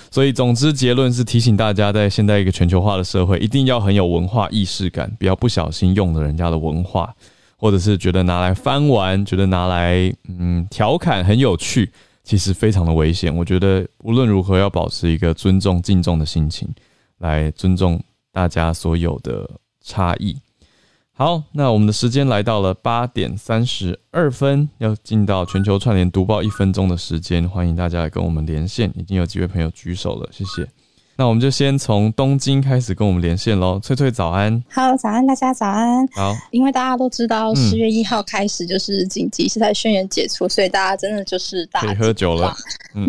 [0.09, 7.13] 所以总之结论是提醒大家，在现在一个全球化的社会，一定要很有文化意识感，不要不小心用了人家的文化，
[7.57, 11.91] 或者是觉得拿来翻玩，觉得拿来嗯调侃很有趣，
[12.23, 13.35] 其实非常的危险。
[13.35, 16.67] 我觉得无论如何要保持一个尊重、敬重的心情，
[17.19, 19.47] 来尊重大家所有的
[19.87, 20.37] 差异。
[21.13, 30.69] 好，那我们的时间来到了八点三十二分，要进到全球串联读报一分钟的时间，欢迎大家来跟我们连线，已经有几位朋友举手了，谢谢。
[31.19, 36.07] 那我们就先从东京开始跟我们连线喽，翠翠早安，好，早安，大家早安。
[36.09, 42.55] 好，因为大家都知道十月一号开始就是紧急事态宣言解除，所以大家真的就是大喝酒了，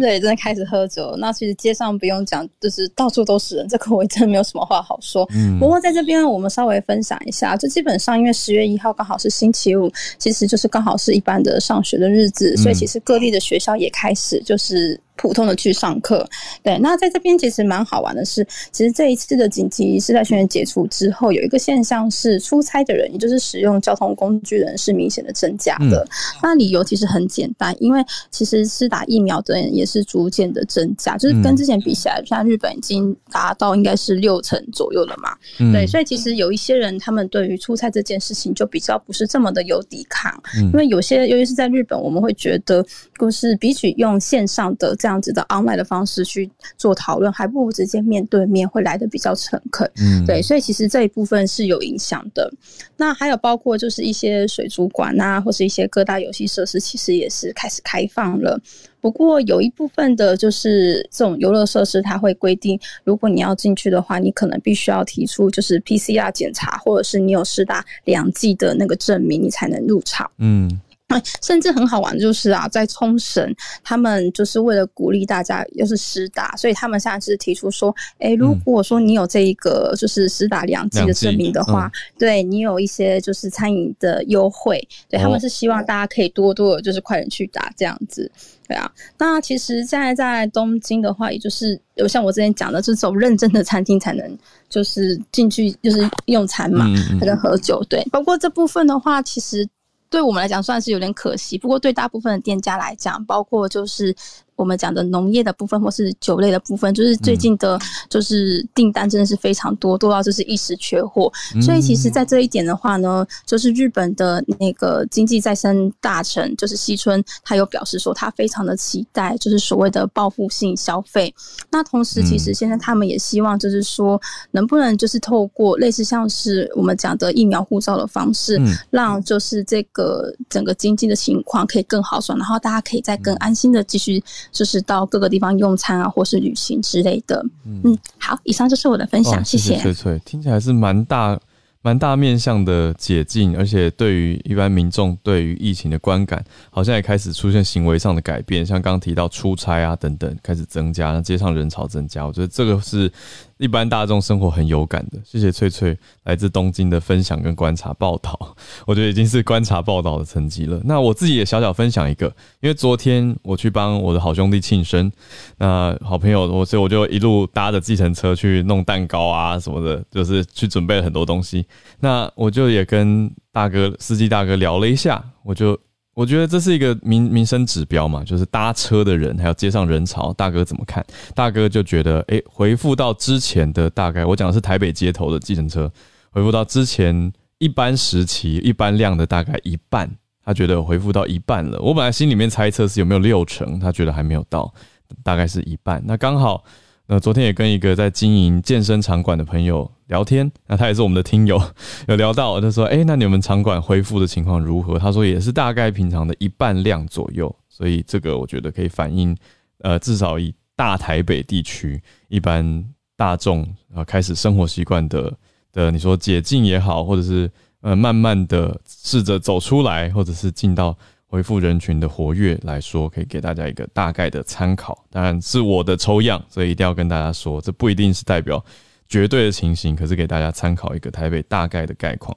[0.01, 1.15] 对，真的开始喝酒。
[1.19, 5.29] 那其实街上不用讲，就是到处都是人，这个我真的没有什么话好说。
[5.35, 14.99] 嗯，不过在这边我们稍微分享一下，就基本上因为十月一号刚好是星期五，其实就是刚好是一般的上学的日子，所以其实各地的学校也开始就是。
[15.19, 16.27] 普通的去上课，
[16.63, 16.79] 对。
[16.79, 26.07] 那在这边其实蛮好玩的是，其实这一次的紧急是在宣言解除之后，有一个现象是出差的人，也就是使用交通工具人是明显的增加的。
[26.41, 28.01] 那理由其实很简单，因为
[28.31, 35.37] 其实是打疫苗的人也是逐渐的增加，就是跟之前比起来，像日本已经达到应该是六成左右了嘛。
[35.73, 42.87] 对，所以其实有一些人他们对于出差这件事情就比较不是这么的有抵抗，因为有些尤其是在日本，我们会觉得
[43.19, 45.08] 就是比起用线上的这样。
[45.09, 49.91] 这样子的 online 的方式去做讨论，还不如直接面对面会来的比较诚恳。
[49.97, 52.53] 嗯，对，所以其实这一部分是有影响的。
[52.95, 58.61] 那还有包括就是一些水族馆啊，或是一些各大游戏设施，其实也是开始开放了。
[59.01, 70.31] 不过有一部分的就是这种游乐设施，它会规定，如果你要进去的话，你可能必须要提出就是 PCR 检查，或者是你有施打两剂的那个证明，你才能入场。
[70.37, 70.79] 嗯。
[71.09, 88.31] 哎， 甚至很好玩的就是啊，在冲绳，他们就是为了鼓励大家又是实打，所以他们现在是提出说，哎，如果说你有这一个就是实打两剂的证明的话，对你有一些就是餐饮的优惠，对他们是希望大家可以多多的就是快点去打这样子，
[88.69, 88.91] 对啊。
[89.17, 96.85] 那其实现在在东京的话，也就是有像我之前讲的，这种认真的餐厅才能就是进去就是用餐嘛，
[97.19, 97.83] 才能喝酒。
[97.89, 99.67] 对，包括这部分的话，其实。
[100.11, 104.15] 对我们来讲算是有点可惜，不过对大部分的店家来讲，包括就是。
[104.59, 107.79] 我们讲的农业的部分或是酒类的部分，就是最近的，
[108.11, 111.33] 就是订单真的是非常多，多到就是一时缺货。
[111.63, 121.33] 所以其实，在这一点的话呢，就是日本的那个经济再生大臣，就是西村，他有表示说，他非常的期待，就是所谓的报复性消费。
[121.71, 134.21] 那同时，其实现在他们也希望，就是说，能不能就是透过类似像是我们讲的疫苗护照的方式，让就是这个整个经济的情况可以更好转，然后大家可以再更安心的继续。
[134.53, 137.45] 就是到各个地方用餐啊，或是旅行之类的。
[137.65, 139.77] 嗯，好，以上就是我的分享，谢谢。
[139.79, 141.39] 翠翠，听起来是蛮大、
[141.83, 153.11] 蛮大面向的解禁，而且对于一般民众对于疫情的观感，好像也开始出现行为上的改变，像刚刚提到出差啊等等开始增加，那街上人潮增加，我觉得这个是。
[153.59, 160.81] 一般大众生活很有感的，谢谢翠翠来自东京的分享跟观察报道， 我觉得已经是观察报道的层级了。
[160.85, 162.27] 那我自己也小小分享一个，
[162.61, 165.11] 因为昨天我去帮我的好兄弟庆生，
[165.59, 171.67] 那好朋友我所以我就一路搭着计程车去弄蛋糕啊什么的，就是去准备了很多东西。
[172.01, 175.79] 那我就也跟大哥司机大哥聊了一下，我就。
[176.19, 181.07] 我觉得这是一个民民生指标嘛，就是搭车的人还有街上人潮，大哥怎么看？
[181.33, 185.89] 大哥就觉得，哎，回复到之前的大概，我讲的是台北街头的计程车，
[186.33, 190.11] 回复到之前一般时期一般量的大概一半。
[190.45, 191.79] 他觉得回复到一半了。
[191.81, 194.75] 我本来心里面猜测是有没有六成，他觉得还没有到，
[195.23, 196.03] 大概是一半。
[196.05, 196.65] 那刚好，
[197.09, 201.61] 那昨天也跟一个在经营健身场馆的朋友聊天，那他也是我们的听友，
[202.07, 207.53] 有聊到，他说：“哎，那你们场馆恢复的情况如何？”他说也是大概平常的一半量左右。
[207.69, 209.37] 所以这个我觉得可以反映，
[209.79, 212.85] 呃，至少以大台北地区一般
[213.17, 215.33] 大众啊开始生活习惯的
[215.73, 217.51] 的，你说解禁也好，或者是。
[217.81, 225.05] 呃，慢慢的试着走出来，或者是进到回复人群的活跃来说，可以给大家一个大概的参考。
[225.11, 228.65] 当然是我的抽样，所以一定要跟大家说，这不一定是代表
[229.09, 232.35] 绝对的情形，可是给大家参考一个台北大概的概况。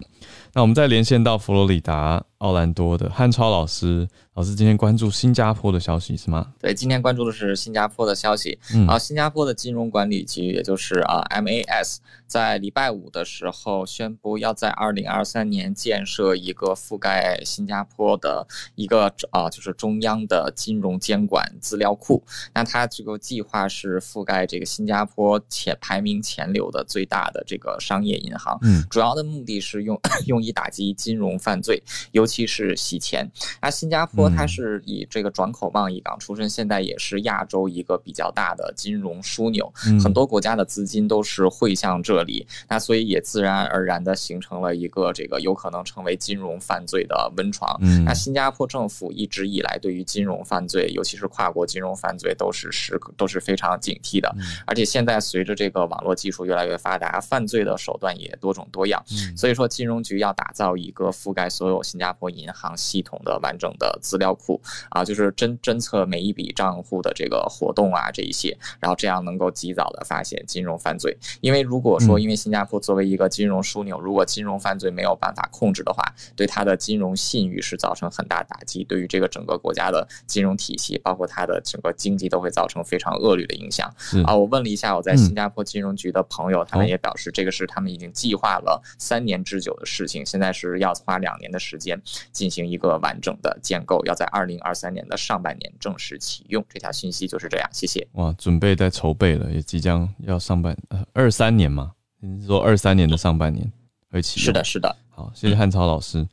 [0.54, 6.54] 那我们再连线到佛罗里达奥兰多的汉超老师，老师今天关注新加坡的消息是吗？
[6.60, 8.60] 对，今天关注的是新加坡的消息。
[8.74, 22.24] 嗯，啊，新加坡的金融管理局，也就是啊 MAS，在礼拜五的时候宣布，要在二零二三年建设一个覆盖新加坡的一个啊，就是中央的金融监管资料库。
[22.56, 28.58] 那它这个计划是覆盖这个新加坡前排名前六的最大的这个商业银行。
[28.64, 30.41] 嗯，主要的目的是用 用。
[30.42, 33.30] 以打击金融犯罪，尤其是洗钱。
[33.62, 39.72] 那新加坡它是以这个转口贸易港出身，现在也是亚洲一个比较大的金融枢纽，
[40.04, 42.46] 很多国家的资金都是汇向这里。
[42.68, 47.80] 那所以也自然而然的形成了一个这个有可能成为金融犯罪的温床。
[48.04, 54.34] 那新加坡政府一直以来对于金融犯罪，尤其是跨国金融犯罪，都是时刻都是非常警惕的。
[54.66, 59.04] 而且现在随着这个网络技术越来越发达，犯罪的手段也多种多样。
[59.38, 60.31] 所以说，金融局要。
[60.34, 71.18] 打造一个覆盖所有新加坡银行系统的完整的资料库啊，就是侦侦测每一笔账户的这个活动啊，这一些，然后这样能够及早的发现金融犯罪。
[71.42, 76.04] 因为如果说，因为新加坡作为一个金融枢纽，如果金融犯罪没有办法控制的话，
[76.36, 83.94] 对它的金融信誉是造成很大打击，对于这个整个国家的金融体系，包括它的整个经济都会造成非常恶劣的影响。
[84.26, 90.21] 啊，我问了一下我在新加坡金融局的朋友，他们也表示，这个是他们已经计划了三年之久的事情。
[90.26, 96.64] 现在是要花两年的时间进行一个完整的建构，要在二零二三年的上半年正式启用。
[96.70, 98.08] 这条信息就是这样，谢谢。
[98.14, 101.92] 哇，准备在筹备了，也即将要上半呃二三年嘛？
[102.20, 103.72] 你是说二三年的上半年
[104.10, 104.46] 会启用？
[104.46, 104.96] 是的，是的。
[105.10, 106.28] 好，谢谢汉超老师。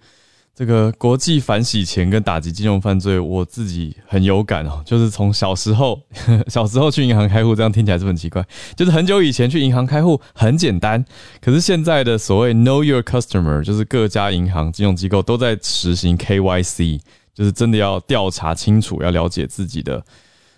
[0.59, 4.83] 这个国际反洗钱跟打击金融犯罪，我自己很有感哦。
[4.85, 6.01] 就是从小时候，
[6.51, 8.45] 小时候去银行开户，这样听起来是很奇怪。
[8.75, 11.05] 就是很久以前去银行开户很简单，
[11.41, 20.05] 可是现在的所谓 Know Your Customer，就是各家银行金融机构都在实行 KYC，就是真的要调查清楚，要了解自己的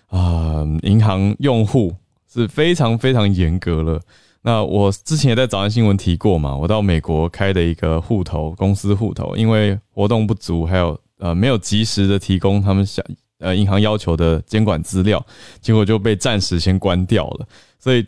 [0.07, 1.95] 啊银行用户
[2.33, 4.01] 是非常非常严格了。
[4.43, 13.05] 那我之前也在早安新闻提过嘛，我到美国开的一个户头，公司户头，因为活动不足，还有呃没有及时的提供他们想
[13.37, 15.23] 呃银行要求的监管资料，
[15.61, 18.03] 结果就被暂时先关掉了，所以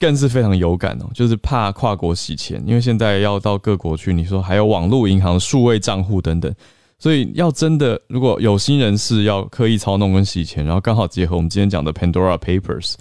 [0.00, 6.52] 更是非常有感哦，就是怕跨国洗钱，因为现在要到各国去，你说还有网络银行数位账户等等，
[6.98, 12.94] 所以要真的如果有心人士要刻意操弄跟洗钱，然后刚好结合我们今天讲的 Pandora Papers。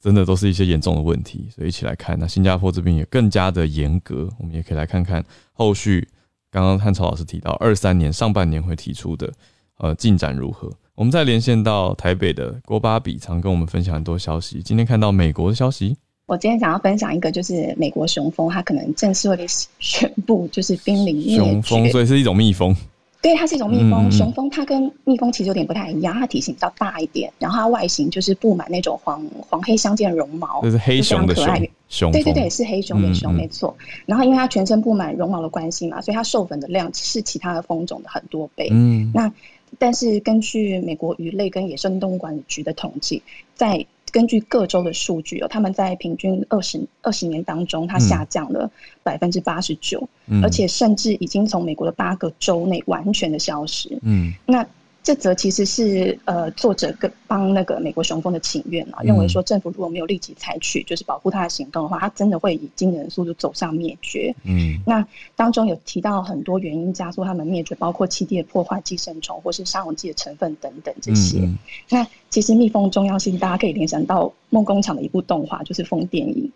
[0.00, 2.18] 真的都是一些严重的问题，所以一起来看。
[2.18, 6.08] 那新加坡这边也更加的严格，我们也可以来看看后续。
[6.50, 9.32] 刚刚汉超老师提到，二三年上半年会提出的
[9.78, 10.68] 呃进展如何？
[10.96, 14.60] 我们再连线到台北的郭巴比，常跟我们分享很多消息。
[14.60, 19.46] 今天看到美国的消息，我今天想要分享一个，就是美国雄蜂，它可能正式会
[19.78, 22.74] 宣布就是濒临灭绝，雄蜂所以是一种蜜蜂。
[23.22, 24.10] 对，它是一种蜜蜂。
[24.10, 32.12] 雄蜂它跟蜜蜂其实有点不太一样，它体型比较大一点，然后它外形就是布满那种黄黄黑相间的绒毛，就是黑熊的熊。
[32.12, 33.76] 对对对，是黑熊的熊，没错。
[34.06, 38.68] 然后因为它全身布满绒毛的关系嘛，所以它授粉的量是其他的蜂种的很多倍。
[38.70, 39.30] 嗯，那
[39.78, 43.22] 但是根据美国鱼类跟野生动物管理局的统计，
[43.54, 48.70] 在根据各州的数据哦，他们在平均二十二十年当中，它下降了
[49.02, 50.08] 百分之八十九，
[50.42, 53.98] 而且甚至已经从美国的八个州内完全的消失。
[54.02, 54.66] 嗯，那。
[55.02, 64.34] 这则其实是呃作者跟帮那个美国雄蜂的请愿啊，认为说政府如果没有立即采取就是保护它的行动的话，它真的会以惊人的速度走向灭绝。
[64.44, 71.48] 嗯，那当中有提到很多原因加速它们灭绝，包括气体的破坏、寄生虫或是杀虫剂的成分等等这些。
[71.88, 76.52] 那其实蜜蜂重要性，大家可以联想到梦工厂的一部动画，就是蜂电影。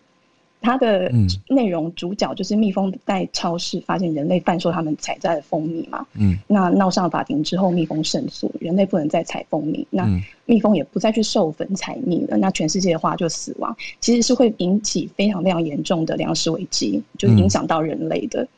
[0.64, 1.12] 它的
[1.48, 10.08] 内容主角就是蜜蜂在超市发现人类贩售他们采摘的蜂蜜嘛，嗯，那闹上法庭之后，蜜蜂胜诉，人类不能再采蜂蜜，那
[10.46, 18.48] 蜜蜂也不再去授粉采蜜了，那全世界的话就死亡，其实是会引起非常非常严重的粮食危机，就是影响到人类的。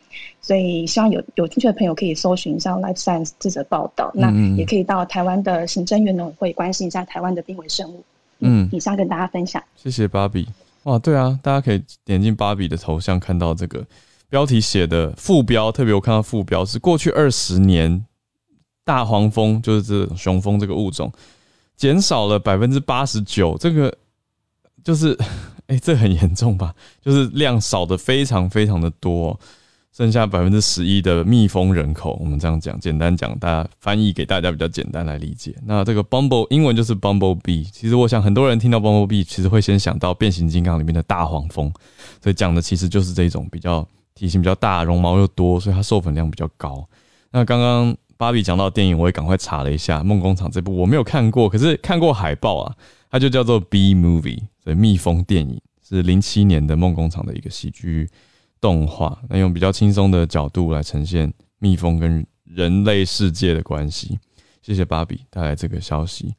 [0.41, 8.03] 所以希望有有兴趣的朋友可以搜寻一下《Life Science》这则报道，那也可以到台湾的行政院农会关心一下台湾的濒危生物。
[8.39, 9.63] 嗯，以上跟大家分享。
[9.75, 10.47] 谢谢芭比。
[10.87, 13.85] 哇，对啊，大家可以点进芭比的头像，看到这个
[14.29, 18.05] 标题写的副标，特别我看到副标是过去二十年
[18.85, 21.13] 大黄蜂，就是这雄蜂这个物种
[21.77, 23.93] 减少了百分之八十九，这个
[24.85, 25.19] 就是，
[25.67, 26.73] 哎，这很严重吧？
[27.03, 29.39] 就是量少的非常非常的多。
[29.97, 35.57] 剩下百分之十一的蜜蜂人口，我们这样讲，简单讲，大家翻译给大家比较简单来理解。
[35.65, 41.73] 那这个 bumble 英文就是 bumblebee，其实我想很多人听到 bumblebee，其实会先想到变形金刚里面的大黄蜂，
[42.23, 46.87] 所以讲的其实就是这种比较体型比较大、绒毛又多，所以它授粉量比较高。
[47.31, 52.75] 那刚刚芭比讲到电影，我也赶快查了一下《梦工厂》这部，我没有看过，可是看过海报啊，
[53.11, 58.07] 它就叫做 B Movie，所以蜜蜂电影是零七年的《梦工厂》的一个喜剧。
[58.67, 64.19] 动画，那用比较轻松的角度来呈现蜜蜂跟人类世界的关系。
[64.61, 66.35] 谢谢芭比带来这个消息。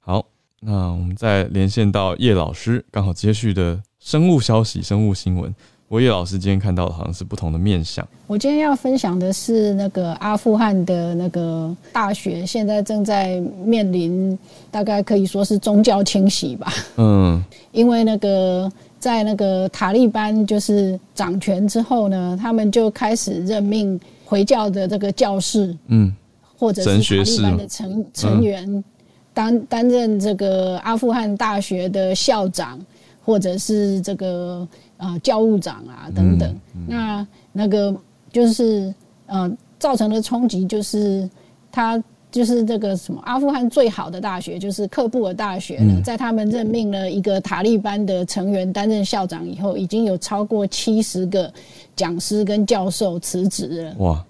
[0.00, 0.24] 好，
[0.58, 5.54] 那我们再连线到叶老师，刚好接续的生物消息、生物新闻。
[5.86, 8.06] 我叶老师今天看到的好像是不同的面相。
[8.26, 14.36] 我今天要分享的是那个阿富汗的那个大学，现在正在面临
[14.68, 16.72] 大概可以说是宗教清洗吧。
[16.96, 18.68] 嗯， 因为那个。
[18.98, 26.14] 在那个塔利班就是掌权之后呢，他们就开始任命回教的这个教士，嗯，
[26.56, 28.84] 或者是塔利班的成成员，
[29.32, 32.78] 担担任这个阿富汗大学的校长，
[33.24, 36.60] 或者是这个呃教务长啊等等。
[36.86, 37.94] 那那个
[38.32, 38.92] 就是
[39.26, 41.28] 呃造成的冲击就是
[41.70, 42.02] 他。
[42.30, 51.50] 就是这个什么阿富汗最好的大学，就是克布尔大学呢，在他们任命了一个塔利班的成员担任校长以后，已经有超过七十个
[51.96, 53.94] 讲师跟教授辞职了。
[53.98, 54.24] 哇，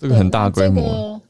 [0.00, 1.20] 这个很大规模。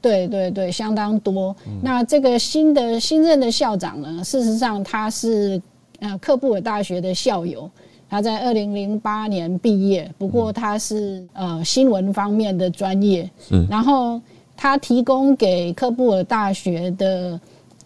[0.00, 1.54] 对对对，相当多。
[1.82, 5.60] 那这个新的新任的校长呢，事实上他是
[5.98, 7.70] 呃克布尔大学的校友，
[8.08, 13.30] 他在二零零八年毕业，不过他是呃新闻方面的专业，
[13.68, 14.18] 然后。
[14.62, 17.40] 他提供给科布尔大学的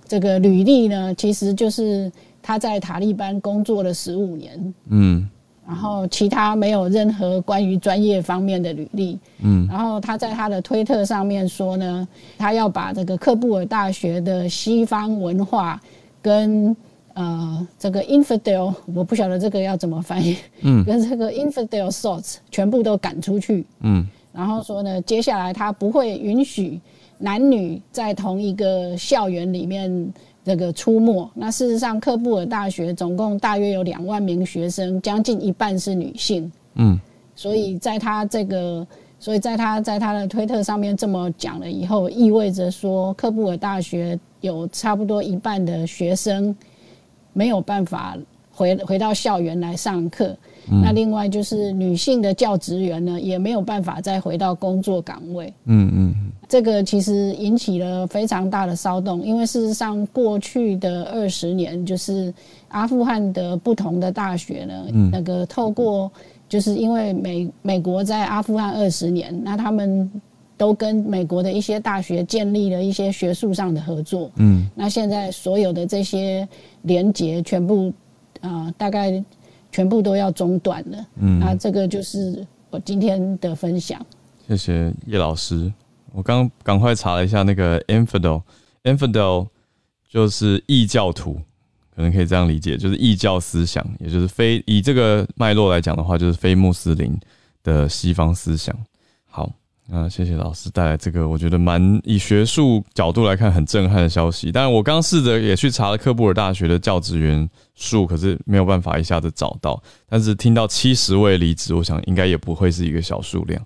[0.09, 2.11] 这个履历呢，其实就是
[2.43, 5.31] 他在塔利班工作了十五年，嗯，
[5.64, 15.81] 然后其他没有任何关于专业方面的履历，嗯，然后他在他的推特上面说呢，他要把这个科布尔大学的西方文化
[16.20, 16.77] 跟
[17.12, 24.05] 呃这个 infidel，我不晓得这个要怎么翻译，嗯，跟这个 infidel thoughts 全部都赶出去，嗯。
[24.35, 26.80] 然后说呢，接下来他不会允许
[27.18, 30.12] 男女在同一个校园里面
[30.45, 31.30] 这个出没。
[31.35, 36.51] 那事实上，科布尔大学总共大约有两万名学生，将近一半是女性。
[36.74, 36.99] 嗯，
[37.37, 38.85] 所以在他这个，
[39.20, 46.55] 所以在他在他的推特上面这么讲了以后，意味着说，科布尔大学有差不多一半的学生
[47.32, 48.18] 没有办法
[48.53, 50.37] 回回到校园来上课。
[50.69, 55.53] 那另外就是女性的教职员呢，也没有办法再回到工作岗位。
[55.65, 56.15] 嗯嗯，
[56.49, 62.33] 这个其实引起了非常大的骚动，因为事实上过去的二十年，就是
[62.69, 66.11] 阿富汗的不同的大学呢，那个透过
[66.49, 70.11] 就是因为美美国在阿富汗二十年，那他们
[70.57, 74.31] 都跟美国的一些大学建立了一些学术上的合作。
[74.37, 76.49] 嗯，那现在所有的这些
[76.83, 77.93] 连结全部
[78.41, 79.23] 啊，大概。
[79.75, 84.01] 全部都要中断了，嗯，那这个就是我今天的分享。
[84.47, 85.72] 谢谢叶老师，
[86.12, 89.49] 我刚赶快查了一下那个 infidel，infidel
[90.09, 91.41] 就是异教徒，
[91.93, 97.12] 可能可以这样理解，就是异教思想，也就是非以这个脉络来讲的话，就是非穆斯林
[97.64, 98.72] 的西方思想。
[99.29, 99.51] 好。
[99.93, 104.51] 啊，谢谢老师带来这个，我觉得蛮以学术角度来看很震撼的消息。
[104.51, 109.82] 但我刚试着也去查了科布尔大学的教职员数，可是没有办法一下子找到。
[110.09, 113.62] 但是听到七十位离职，我想应该也不会是一个小数量。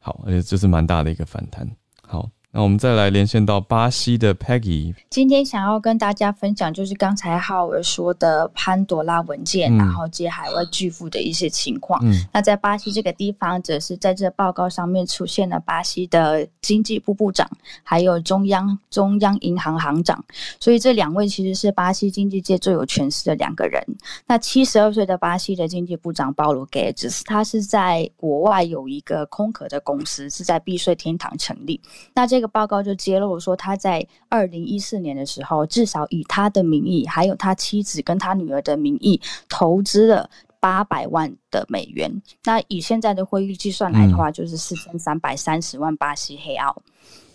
[0.00, 1.68] 好，而且这是蛮大的一个反弹。
[2.02, 2.28] 好。
[2.56, 4.94] 那我们再来连线到巴西的 Peggy。
[5.10, 12.00] 今天想要跟大家分享，就是刚才浩儿说的潘多拉文件，然后接海外巨富的一些情况。
[12.06, 17.50] 嗯那在巴西这个地方，则是在这报告上面出现了巴西的经济部部长，
[17.82, 20.24] 还有中央中央银行行长。
[20.60, 23.84] 所以这两位其实是巴西经济界最有权势的两个人。
[24.28, 31.80] 那七十二岁的巴西的经济部长保罗·盖兹，他是在国外有一个空壳的公司，是在避税天堂成立。
[32.14, 32.43] 那这个。
[32.48, 40.28] 报告就揭露说，他在二零一四年的时候，至少以他的名义，还有他妻子跟他女儿的名义，投资了。
[40.60, 42.22] 八百万的美元。
[42.44, 46.74] 那以现在的汇率计算来的话，就是四千三百三十万巴西黑奥。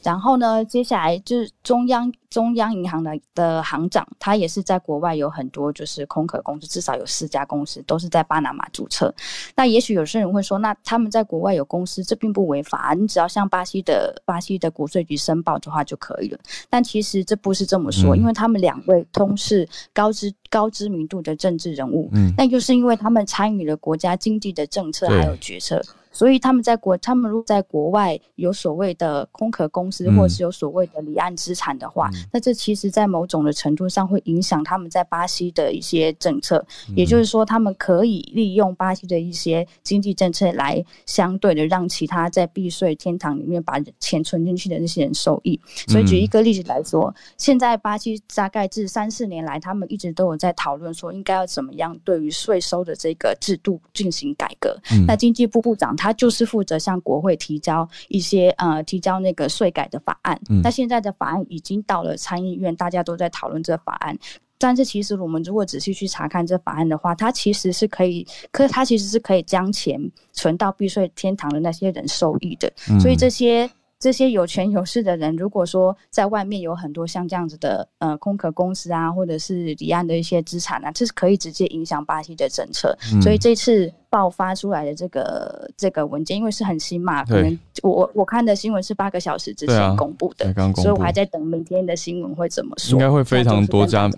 [0.10, 9.14] 然后呢，接下来就是中央中央银行的的行长，他也是在国外有很多就是空壳公司，至少有四家公司都是在巴拿马注册。
[9.56, 16.40] 那也许有些人会说，那他们在国外有公司，这并不违法，你只要向巴西的巴西的国税局申报的话就可以了。
[16.72, 25.80] 但其实这不是这么说，因为他们两位都是高知高知名度的政治人物，嗯，那就是因为他们参与了国家经济的政策还有决策。
[26.20, 36.66] 所以他们在国，他们如果在国外有所谓的空壳公司，或者是有所谓的离岸资产的话，那这其实在某种的程度上会影响他们在巴西的一些政策。
[36.94, 45.58] 也就是说，他们可以利用巴西的一些经济政策来相对的让其他在避税天堂里面把钱存进去的那些人受益。
[45.88, 54.78] 所以举一个例子来说，现在巴西大概至三四年来，他们一直都有在讨论说应该要怎么样对于税收的这个制度进行改革。
[55.08, 55.96] 那经济部部长。
[56.00, 60.40] 他就是负责向国会提交一些呃提交那个税改的法案。
[60.64, 64.18] 那现在的法案已经到了参议院，大家都在讨论这法案。
[64.58, 70.00] 但是其实我们如果仔细去查看这法案的话，它其实是可以，可它其实是可以将钱
[70.34, 72.72] 存到避税天堂的那些人受益的。
[73.00, 73.70] 所以这些。
[74.00, 82.98] 这些有权有势的人，如果说在外面有很多像这样子的呃空壳公司啊，或者是离岸的一些资产啊，这是可以直接影响巴西的政策。
[83.22, 92.94] 所以这次爆发出来的这个这个文件，因为是很新嘛，可能我我看的新闻是八个小时之前公布的，所以我还在等明天的新闻会怎么说。
[92.94, 94.10] 应该会非常多家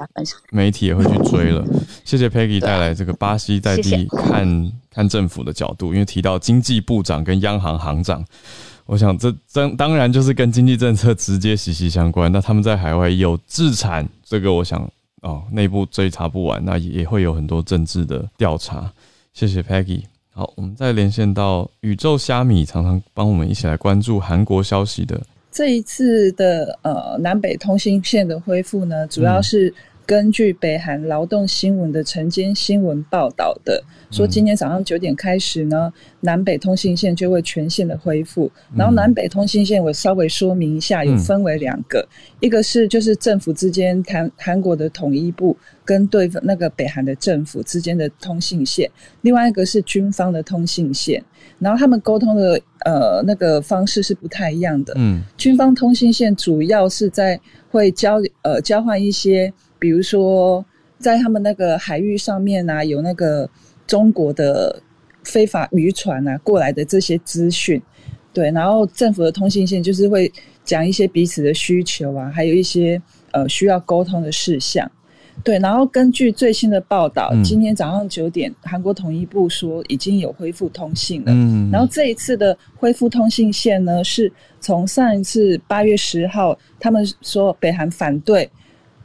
[0.52, 1.66] 媒体也会去追了。
[2.06, 8.24] 谢谢 Peggy 带来这个巴西在地看看政府的角度，因为提到经济部长跟央行行长。
[8.92, 12.30] 我想，这当当然就是跟经济政策直接息息相关。
[12.30, 14.86] 那他们在海外有自产，这个我想
[15.22, 18.92] 哦，内部追查不完，那也会有很多政治的调查。
[19.32, 20.02] 谢谢 Peggy。
[20.34, 25.22] 好，我们再连线到宇宙虾米，常常帮我们一起来关注韩国消息的。
[25.54, 29.74] 这一次的呃南北通信线的恢复呢，主要是。
[30.06, 38.52] 根据北韩劳动新闻的晨间新闻报道的，说今天早上九点开始呢，南北通信线就会全线的恢复。
[38.76, 42.06] 然后南北通信线我稍微说明一下，有分为两个，
[42.42, 48.92] 一个是就是政府之间韩韩国的统一部跟对那个北韩的政府之间的通信线，
[49.22, 51.24] 另外一个是军方的通信线。
[51.58, 54.94] 然后他们沟通的呃那个方式是不太一样的。
[54.98, 57.40] 嗯，军方通信线主要是在
[57.70, 59.54] 会交呃交换一些。
[59.82, 60.64] 比如说，
[61.00, 63.50] 在他们那个海域上面啊，有那个
[63.88, 64.80] 中国的
[65.24, 67.82] 非法渔船啊过来的这些资讯，
[68.32, 70.32] 对，然后政府的通信线就是会
[70.64, 73.02] 讲一些彼此的需求啊，还有一些
[73.32, 74.88] 呃需要沟通的事项，
[75.44, 88.48] 对，然后根据最新的报道，今天早上九点，韩国统一部说已经有恢复通信了，嗯，然后这一次的恢复通信线呢，是从上一次八月十号，他们说北韩反对。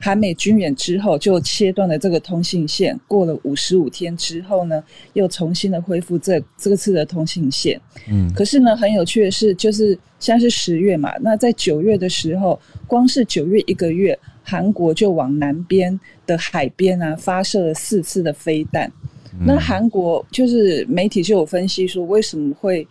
[0.01, 2.99] 韩美军演之后，就切断了这个通信线。
[3.09, 4.82] 过了五十五天之后呢，
[5.14, 7.80] 又重新的恢复这这次的通信线。
[8.09, 18.90] 嗯，可是呢，很有趣的是，就是现在是十月嘛，那在九月的时候，光是九月一个月，韩国就往南边的海边啊发射了四次的飞弹。
[19.38, 22.86] 那韩国就是媒体就有分析说，为什么会？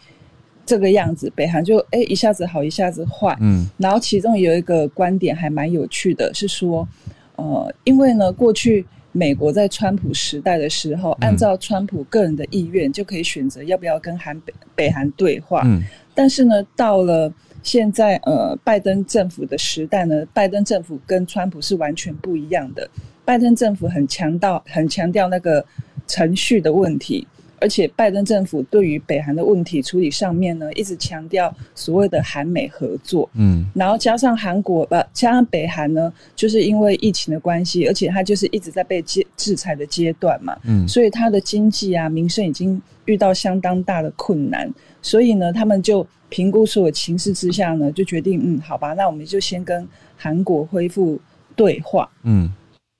[0.65, 6.87] 这个样子，北韩就哎一下子好一下子坏，嗯，然后其中有一个观点还蛮有趣的，是说，
[7.35, 22.89] 呃，因为呢，过去美国在川普时代的时候，按照川普个人的意愿就可以选择要不要跟韩北北韩对话，嗯，但是呢，到了现在呃拜登政府的时代呢，拜登政府跟川普是完全不一样的，
[23.23, 25.63] 拜登政府很强调很强调那个
[26.07, 27.27] 程序的问题。
[27.59, 33.29] 而且拜登政府对于北韩的问题处理上面呢，一直强调所谓的韩美合作。
[33.33, 40.57] 嗯，然后加上韩国呃加上北韩呢，就是因为疫情的关系，而且它就是一直在被制制裁的阶段嘛。
[40.63, 44.71] 嗯，所以它的经济啊、民生已经遇到相当大的困难。
[45.01, 49.87] 所以呢，他们就评估所有情势之下呢，就决定嗯，好吧，那我们就先跟
[50.17, 51.19] 韩国恢复
[51.55, 52.09] 对话。
[52.23, 52.51] 嗯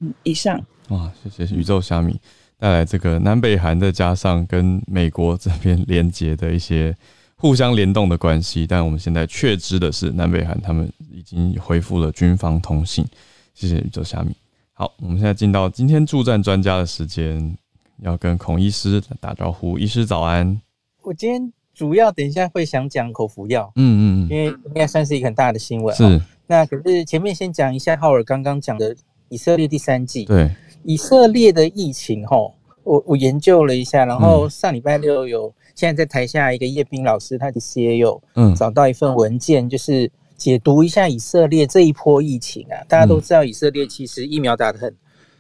[0.02, 0.64] 嗯，以上。
[0.90, 2.20] 哇，谢谢宇宙虾米。
[2.58, 6.96] 带来这个南北韩，再加上跟美国这边连接的一些
[7.36, 13.06] 互相联动的关系，但我们现在确知的是，南北韩他们已经恢复了军方通信。
[13.54, 14.36] 谢谢宇宙虾米。
[14.74, 17.58] 好，我们现在进到今天助战专家的时间，
[18.02, 19.78] 要跟孔医师打招呼。
[19.78, 20.60] 医师早安。
[21.02, 25.96] 我今天主要等一下会想讲口服药，嗯嗯嗯，因为应该算是一个很大的新闻。
[25.96, 26.22] 是。
[26.48, 28.96] 那可是前面先讲一下浩尔刚刚讲的
[29.30, 30.26] 以色列第三季。
[30.26, 30.50] 对。
[30.86, 42.86] 以色列的疫情，吼，我我研究了一下，然后上礼拜六有现在在台下一个叶斌老师，他的 C A 有嗯找到一份文件，就是解读一下以色列这一波疫情啊。
[42.88, 44.96] 大家都知道以色列其实疫苗打的很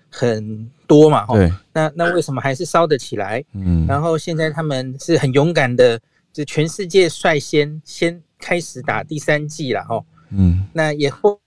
[0.09, 3.43] 很多嘛，对，那那为什么还是烧得起来？
[3.53, 5.99] 嗯，然后现在他们是很勇敢的，
[6.33, 11.39] 就全世界率先先开始打第三剂了，哦，嗯，那也获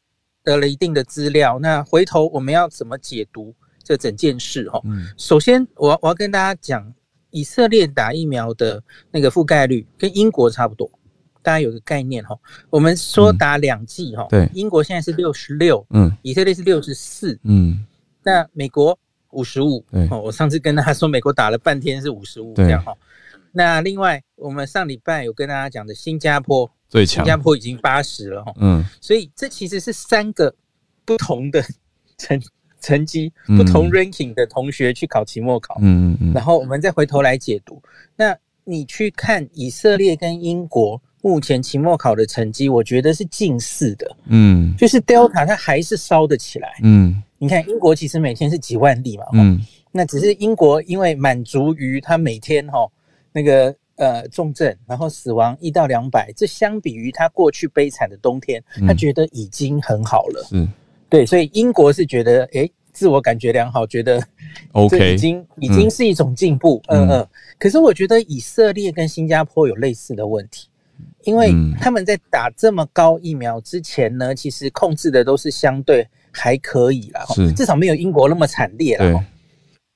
[0.44, 1.58] 得了一定的资料。
[1.58, 3.52] 那回头我们要怎么解读？
[3.88, 4.78] 这整件事哈，
[5.16, 6.92] 首先我我要跟大家讲，
[7.30, 10.90] 以色列打疫苗的那个覆盖率跟英国差不多，
[11.42, 12.38] 大家有个概念哈。
[12.68, 17.82] 我们说打两剂哈，对，英国现在是六十六，嗯，以色列是六十四，嗯，
[18.22, 18.98] 那美国
[19.30, 22.94] 五十五，哦，我上次跟大家说美国打了半天是五十五这样哈。
[23.52, 30.54] 那另外我们上礼拜有跟大家讲的新加坡最强，新加坡已经八十了哈，嗯，所以这其实是三个
[31.06, 31.64] 不同的
[32.18, 32.38] 成。
[32.80, 37.80] 成绩不同 ranking 的同学去考期末考，嗯嗯嗯，然后我们再回头来解读。
[38.16, 49.60] 那你去看以色列跟英国目前期末考的成绩，我觉得是近似的，嗯，就是 Delta 它还是烧得起来，嗯，你看英国其实每天是几万例嘛，嗯，
[49.90, 52.86] 那只是英国因为满足于它每天哈
[53.32, 60.68] 那个呃重症，然后死亡一到两百，这相比于它过去悲惨的冬天，他觉得已经很好了，嗯。
[61.10, 64.22] 对，所以英国是觉得，哎，自我感觉良好，觉得
[64.72, 67.26] OK，已经已经是一种进步，嗯嗯。
[67.58, 70.68] 可是我觉得以色列跟新加坡有类似的问题，
[71.24, 71.50] 因为
[71.80, 77.24] 他们在打这么高疫苗之前呢，其实控制的都是相对还可以啦，
[77.56, 79.24] 至少没有英国那么惨烈了。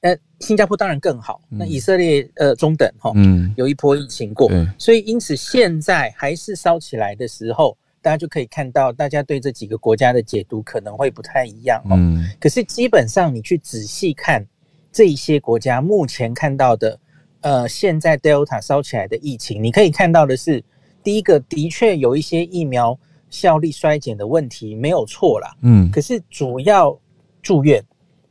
[0.01, 7.77] 呃，新加坡当然更好，那以色列呃中等哈，嗯，有一波疫情过，所以因此现在还是烧起来的时候。
[8.03, 11.95] 大家就可以看到，大家对这几个国家的解读可能会不太一样哦。
[11.97, 12.29] 嗯。
[12.41, 14.45] 可是基本上，你去仔细看
[14.91, 16.99] 这一些国家目前看到的，
[17.41, 20.63] 呃，现在 Delta 烧起来的疫情，你可以看到的是，
[21.03, 22.99] 第一个的确有一些疫苗
[23.31, 25.57] 效力衰减的问题，没有错啦。
[25.63, 25.91] 嗯。
[25.91, 26.99] 可是主要
[27.41, 27.83] 住院、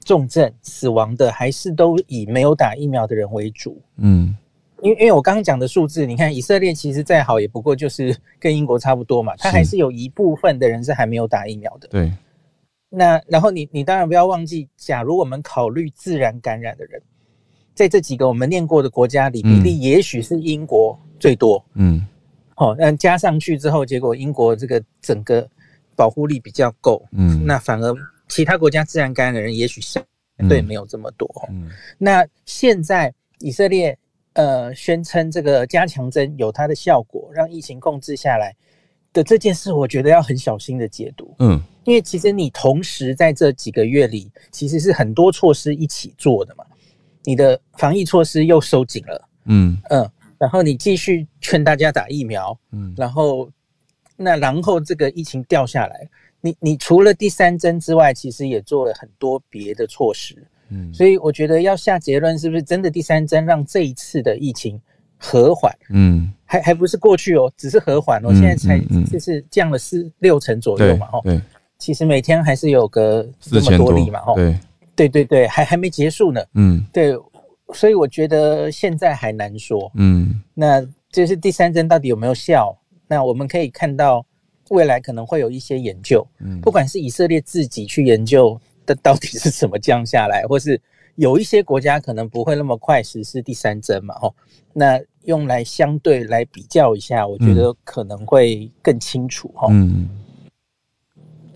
[0.04, 3.82] 重症、死亡的，还是都以没有打疫苗的人为主。
[3.96, 4.36] 嗯。
[4.82, 11.88] 因为因为我刚刚讲的数字，你看以色列其实再好也不过就是跟英国差不多嘛，它还是有一部分的人是还没有打疫苗的。
[11.90, 12.12] 对。
[12.90, 17.02] 那然后你你当然不要忘记，假如我们考虑自然感染的人，
[17.74, 21.64] 在这几个我们念过的国家里，比例也许是英国最多。
[21.76, 22.06] 嗯。
[22.56, 25.48] 好，那加上去之后，结果英国这个整个
[25.96, 27.02] 保护力比较够。
[27.12, 27.46] 嗯。
[27.46, 27.96] 那反而
[28.28, 30.04] 其他国家自然感染的人也许相
[30.50, 31.30] 对没有这么多。
[31.50, 31.70] 嗯。
[31.98, 33.96] 那现在以色列。
[34.34, 38.56] 呃，宣称这个加强针有它的效果，让疫情控制下来
[39.12, 41.36] 的这件事，我觉得要很小心的解读。
[41.40, 46.64] 嗯，因为其实你同时在这几个月里，其实是很多措施一起做的嘛。
[47.24, 53.52] 你的防疫措施又收紧了，嗯嗯，然后你继续劝大家打疫苗，嗯，然后
[54.16, 56.10] 那然后这个疫情掉下来，
[56.40, 60.36] 你你除了第三针之外，其实也做了很多别的措施。
[60.94, 64.80] 所以我觉得要下结论，是不是真的第三针让这一次的疫情
[65.18, 65.76] 和缓？
[65.90, 71.22] 嗯，还还不是过去哦，只是和缓哦，现在才就是降了四六成左右嘛，哦。
[71.24, 71.42] 对，
[71.78, 74.34] 其实每天还是有个这么多例嘛，哦。
[74.36, 74.58] 对，
[74.96, 76.42] 对对对，还还没结束呢。
[76.54, 77.14] 嗯，对，
[77.74, 79.92] 所以我觉得现在还难说。
[79.96, 82.78] 嗯，那就是第三针到底有没有效？
[83.08, 84.26] 那我们可以看到
[84.70, 88.60] 未来可能会有一些研究，嗯，不管是以色列自己去研究。
[88.86, 90.80] 这 到底是怎么降下来，或是
[91.16, 94.16] 有一些国家可能不会那么快实施第三针嘛？
[94.22, 94.34] 哦，
[94.74, 99.68] 那用来相对来比较一下，我觉得可能会更清楚哈。
[99.72, 100.10] 嗯，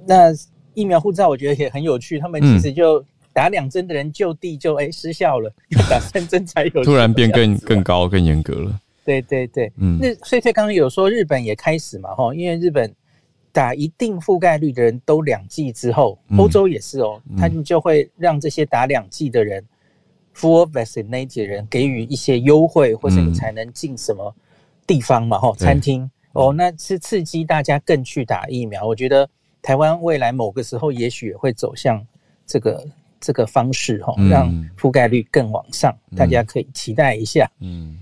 [0.05, 0.31] 那
[0.73, 3.03] 疫苗护照我觉得也很有趣，他们其实就
[3.33, 6.83] 打两针的人就地就哎失效了，要打三针才有。
[6.85, 8.79] 突然变更更高更严格了。
[9.03, 12.13] 对对对，嗯，那所以所以刚刚有说日本也开始嘛？
[12.13, 12.93] 哈，因为日本。
[13.55, 19.63] 打一定覆盖率的人都两剂之后，欧洲也是哦，他们就会让这些打两剂的人
[20.35, 24.35] ，full vaccinated 人给予一些优惠，或者你才能进什么
[24.85, 25.39] 地方嘛？
[25.39, 28.85] 哈，餐厅哦，那是刺激大家更去打疫苗。
[28.85, 29.29] 我觉得
[29.61, 32.05] 台湾未来某个时候也许也会走向
[32.45, 32.85] 这个
[33.21, 37.49] 这个方式哈，让覆盖率更往上，大家可以期待一下。
[37.61, 37.97] 嗯，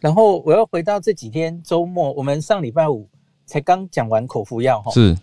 [0.00, 3.06] 然后我要回到这几天周末，我们上礼拜五。
[3.46, 5.16] 才刚讲完口服药哈，是。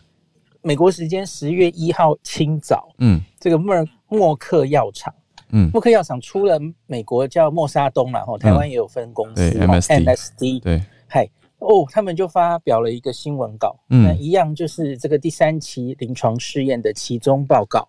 [0.66, 3.76] 美国时间十月一号清早，嗯，这个默
[4.08, 5.14] 默克药厂，
[5.50, 6.58] 嗯，默克药厂出了
[6.88, 17.86] 美国叫默沙东了哈，台湾也有分公司，MSD，对，嗨，哦，他们就发表了一个新闻稿，嗯，一样就是这个第三期临床试验的其中报告，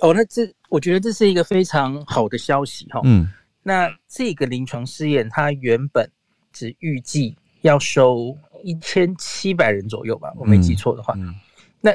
[0.00, 3.00] 哦，那这我觉得这是一个非常好的消息哈。
[3.04, 3.28] 嗯，
[3.62, 6.10] 那这个临床试验它原本
[6.52, 8.36] 只预计要收
[8.66, 11.14] 一千七百人左右吧，我没记错的话。
[11.16, 11.32] 嗯，
[11.80, 11.94] 那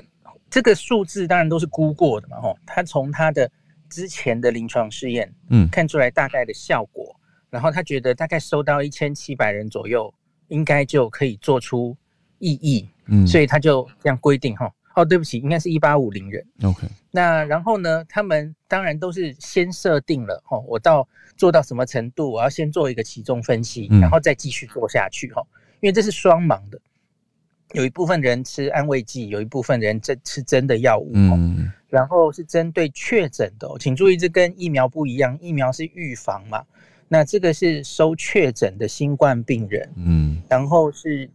[0.50, 2.56] 这个数字当然都是估过的嘛，哈。
[2.66, 3.52] 他从他的
[3.90, 7.14] 之前的临床试验，嗯，看出来大概的效果，
[7.50, 10.14] 然后他觉得大概收到一千七百人左右，
[10.48, 11.98] 应该就可以做出
[12.40, 12.90] 意义。
[13.08, 14.74] 嗯，所以他就这样规定哈。
[14.96, 16.46] 哦，对不起，应该是一八五零人。
[16.64, 18.04] OK，那然后呢？
[18.10, 25.42] 他们当然都是先设定了哈，我到做到什么程度，我要先做一个其中分析，然后再继续做下去哈。
[25.82, 26.80] 因为这是双盲的，
[27.74, 31.12] 有一部分人吃安慰剂，有一部分人真吃真的药物。
[31.14, 36.64] 嗯，然后是针对确诊的，请注意，这跟疫苗不一样，疫苗是预防嘛，
[37.10, 39.90] 那这个是收确诊的新冠病人。
[39.98, 41.30] 嗯，然后是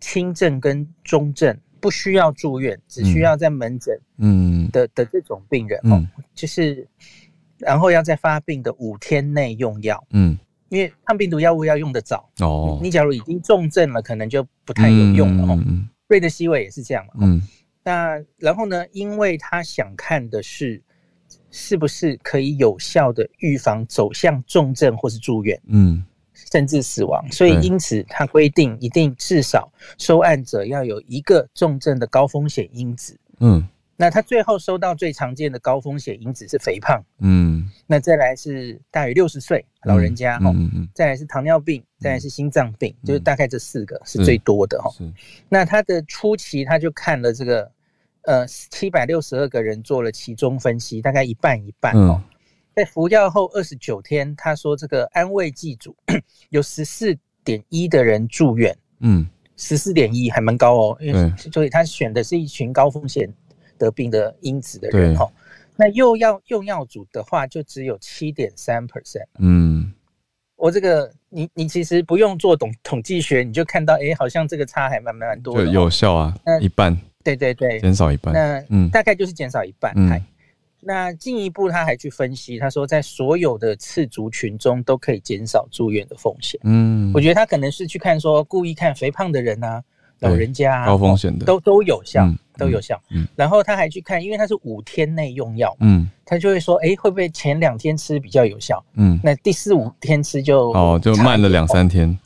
[0.00, 1.54] 轻症跟中症。
[1.80, 6.84] 不需要住院，只需要在门诊，嗯的的这种病人哦，就是，
[7.56, 10.36] 然后要在发病的五天内用药，嗯，
[10.68, 15.58] 因为抗病毒药物要用的早哦，你假如已经重症了，可能就不太有用了哦。
[16.08, 17.42] 瑞德西韦也是这样嘛，嗯，
[17.82, 20.82] 那然后呢，因为他想看的是
[21.50, 26.04] 是不是可以有效的预防走向重症或是住院，嗯。
[26.52, 33.18] 甚至死亡，所以因此他规定一定至少收案者要有一个重症的高风险因子。
[33.40, 33.68] 嗯，
[34.00, 37.04] 那他最后收到最常见的高风险因子是肥胖。
[37.18, 40.54] 嗯，那再来是大于六十岁老人家哈，
[40.94, 44.88] 再来是糖尿病，再来是心脏病，就是大概这四个是最多的哈。
[45.48, 47.68] 那他的初期他就看了这个
[48.22, 52.22] 呃七百六十二个人做了其中分析，大概一半一半哦。
[52.76, 55.96] 在服药后二十九天，他说这个安慰剂组
[56.50, 59.26] 有十四点一的人住院，嗯，
[59.56, 63.28] 十四点一还蛮高哦，因为所以他选的是一群高风险
[63.78, 65.26] 得病的因子的人哈。
[65.76, 69.90] 那又要用药组的话，就只有七点三 percent，嗯，
[70.56, 80.20] 我这个你你其实不用做统统计学，你就看到哎，好像这个差还蛮蛮多的，有效啊，一半，对对对，减少一半，那嗯，大概就是减少一半，嗯。
[80.80, 86.58] 那进一步，他还去分析，他说在所有的次族群中都可以减少住院的风险。
[86.62, 89.82] 嗯，我觉得他可能是去看说，故意看肥胖的人啊，
[90.20, 91.44] 老人家高风险的。
[91.44, 92.24] 都都有效，
[92.58, 93.00] 都有效。
[93.10, 98.84] 嗯，然后他还去看，因为他是五天内用药，嗯，他就会说，哎，会不会前两天吃比较有效？
[98.94, 102.18] 嗯，那第四五天吃就哦，就慢了两三天。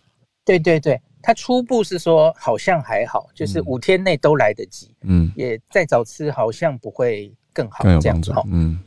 [0.44, 4.90] 对对对，他初步是说好像还好，就是五天内都来得及。
[5.02, 7.32] 嗯，也再早吃好像不会。
[7.54, 8.42] 更好，这样子哈。
[8.46, 8.80] 嗯，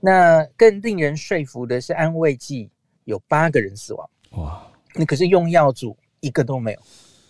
[0.00, 2.68] 那更令人说服的是，安慰剂
[3.04, 4.10] 有八个人死亡。
[4.32, 4.60] 哇，
[4.96, 6.80] 那可是用药组一个都没有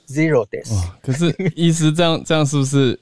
[0.09, 0.91] ，zero death。
[1.03, 2.99] 可是医师这样这样是不是？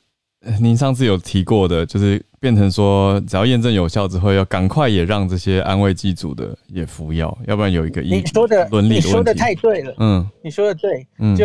[0.61, 9.95] 您上次有提过的，就是变成说，只要验证有效之后，要赶快也让这些安慰剂组的也服药，要不然有一个你说的伦理你说的太对了。
[9.99, 11.07] 嗯，你说的对。
[11.19, 11.45] 嗯，就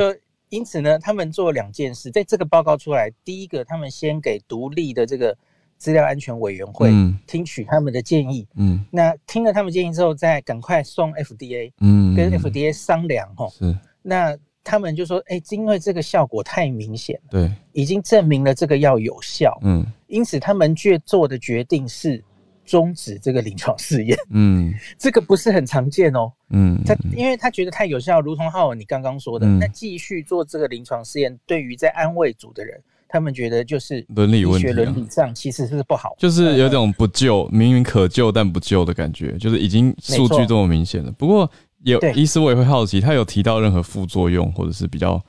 [0.50, 5.36] 因此呢，他们做两件事，在这个报告出来，第一个，他们先给独立的这个。
[5.82, 6.92] 资料安全委员会
[7.26, 22.24] 听取他们的建议，嗯，那听了他们建议之后，再赶快送 FDA，嗯，跟 FDA 商量，哈，是，那他们就说，哎，因为这个效果太明显了，对，已经证明了这个药有效，嗯，因此他们却做的决定是
[22.66, 32.82] 终止这个临床试验，嗯， 这个不是很常见哦，嗯，他因为他觉得太有效，如同浩文你刚刚说的，那继续做这个临床试验，对于在安慰组的人。
[33.14, 41.12] 他们觉得就是伦理问题，伦理上其实是不好，就是有种不救，明明可救但不救的感觉，就是已经数据这么明显了。
[41.12, 41.52] 不过
[41.84, 45.24] 有医师我也会好奇，他有提到任何副作用或者是比较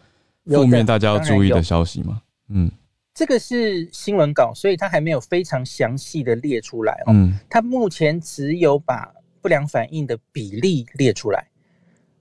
[0.46, 2.22] 负面大家要注意的消息吗？
[2.48, 2.70] 嗯，
[3.14, 7.12] 这个是新闻稿，所以他还没有非常详细的列出来哦。
[7.12, 11.48] 嗯，他目前只有把不良反应的比例列出来。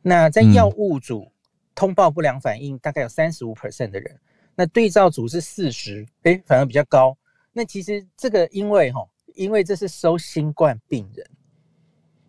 [0.02, 1.32] 那在药物组
[1.76, 4.20] 通报不良反应大概有三十五 percent 的人。
[4.56, 7.18] 那对照组是四十，哎，反而比较高。
[7.54, 9.00] 那其实这个因为哈，
[9.36, 11.26] 因为这是收新冠病人，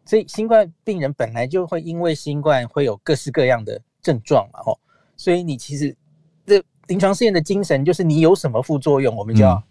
[0.04, 4.78] 所以新冠病人本来就会因为新冠会有各式各样的症状嘛，吼。
[5.16, 5.94] 所以你其实
[6.44, 9.62] 这临床试验的精神就是你有什么副作用，我们就要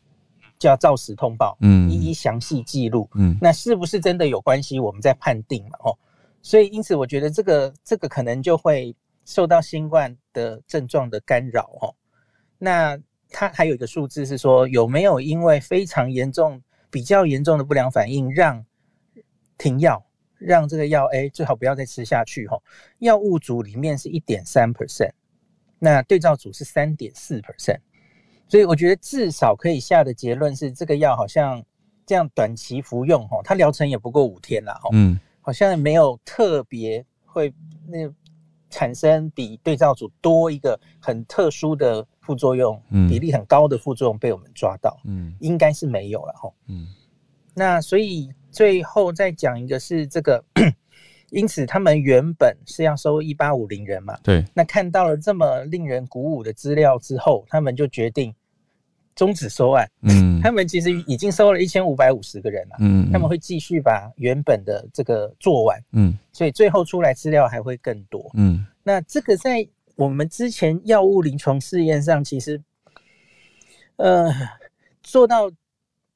[0.58, 5.98] 就要照实通报，嗯，一一详细记录，嗯，那是不是真的有关系，我们再判定嘛，吼。
[6.42, 11.94] 所以因此我觉得这个这个可能就会受到新冠的症状的干扰，哦。
[12.58, 12.98] 那
[13.30, 18.66] 它还有一个数字是说，有没有因为非常严重、比较严重的不良反应让
[19.58, 20.04] 停药，
[20.42, 22.58] 让这个药哎最好不要再吃下去哈？
[23.00, 25.12] 药物组里面是一点三 percent，
[25.78, 27.80] 那对照组是三点四 percent，
[28.48, 31.64] 所以我觉得至少可以下的结论是，这个药好像
[32.06, 37.54] 这样短期服用哈，它疗程也不过五天啦哈，嗯，好像没有特别会
[37.88, 38.12] 那
[38.70, 46.88] 产生比对照组多一个很特殊的副作用，比例很高的副作用被我们抓到，嗯，应该是没有了哈，嗯，
[47.54, 50.44] 那所以最后再讲一个是这个。
[51.32, 54.20] 因此，他们原本是要收一八五零人嘛？
[54.22, 54.44] 对。
[54.54, 58.36] 那看到了这么令人鼓舞的资料之后，他们就决定
[59.16, 59.90] 终止收案。
[60.02, 60.42] 嗯。
[60.44, 62.76] 他们其实已经收了一千五百五十个人了。
[62.82, 63.10] 嗯。
[63.14, 65.82] 他们会继续把原本的这个做完。
[65.94, 66.14] 嗯。
[66.34, 68.30] 所以最后出来资料还会更多。
[68.34, 68.66] 嗯。
[68.84, 72.62] 那这个在我们之前药物临床试验上，其实，
[73.96, 74.30] 呃，
[75.02, 75.50] 做到。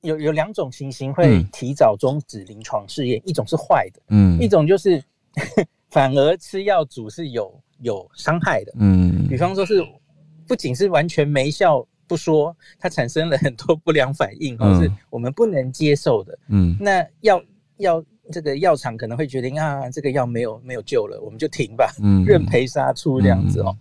[0.06, 5.04] 有有两种情形会提早终止临床试验，一种是坏的，嗯，一种就是
[5.90, 9.84] 反而吃药组是有有伤害的，嗯，比方说是
[10.48, 17.42] 不仅是完全没效不说，它产生了很多不良反应，或是我们不能接受的，嗯，那药
[17.78, 23.76] 药这个药厂可能会决定啊，这个药没有没有救了，我们就停吧，嗯， 认赔杀出这样子哦，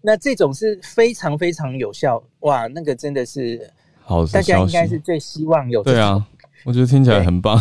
[0.00, 3.70] 那这种是非常非常有效，哇，那个真的是。
[4.08, 6.26] 好，大家应该是最希望有对啊，
[6.64, 7.60] 我觉得听起来很棒。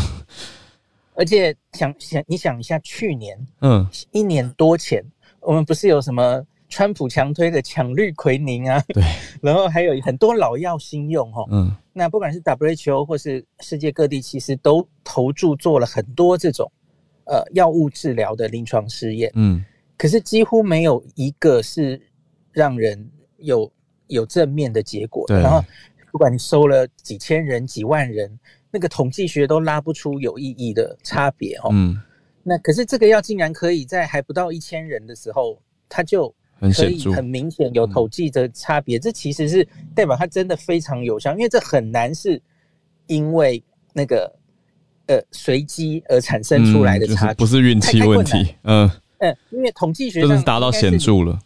[1.13, 5.03] 而且想想，你想一下，去年，嗯，一年多前，
[5.41, 8.81] 我们不是有什么川普强推的强氯奎宁啊？
[8.93, 9.03] 对，
[9.43, 16.71] 然后还有很多老药新用哈，嗯，那不管是 WHO 或是世界各地，其实都投注做了很多这种
[17.25, 19.65] 呃药物治疗的临床试验，嗯，
[19.97, 22.01] 可是几乎没有一个是
[22.53, 23.69] 让人有
[24.07, 25.61] 有正面的结果，对，然后。
[26.11, 28.39] 不管你收了几千人、几万人，
[28.71, 31.69] 那个统计学都拉不出有意义的差别哦。
[31.71, 32.01] 嗯，
[32.43, 36.33] 那可是这个药竟然可以在还不到一千人的时候，它就
[36.75, 38.97] 可以很明显有统计的差别。
[38.97, 42.41] 这其实是代表它真的非常有效，因为这很难是
[43.07, 44.33] 因为那个
[45.07, 48.55] 呃随机而产生出来的差，不是运气问题。
[48.63, 48.89] 嗯
[49.19, 51.39] 嗯，因为统计学就是达到显著了。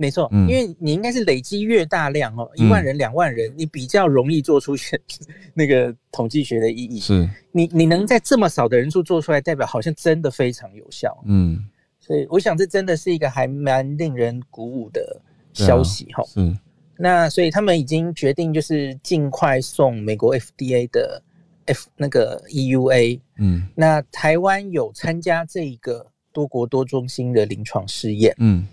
[0.00, 4.76] 没错，因为你应该是累积越大量哦，一万人、两万人，你比较容易做出
[5.52, 7.00] 那个统计学的意义。
[7.00, 11.20] 是，你你能在这么少的人数做出来，代表好像真的非常有效。
[11.26, 11.58] 嗯，
[11.98, 15.20] 所以我想这真的是一个还蛮令人鼓舞的
[15.52, 16.22] 消息哈。
[16.36, 16.56] 嗯，
[16.96, 21.20] 那所以他们已经决定就是尽快送美国 FDA 的
[21.66, 23.18] F 那个 EUA。
[23.38, 28.32] 嗯，那台湾有参加这一个多国多中心的临床试验。
[28.38, 28.64] 嗯。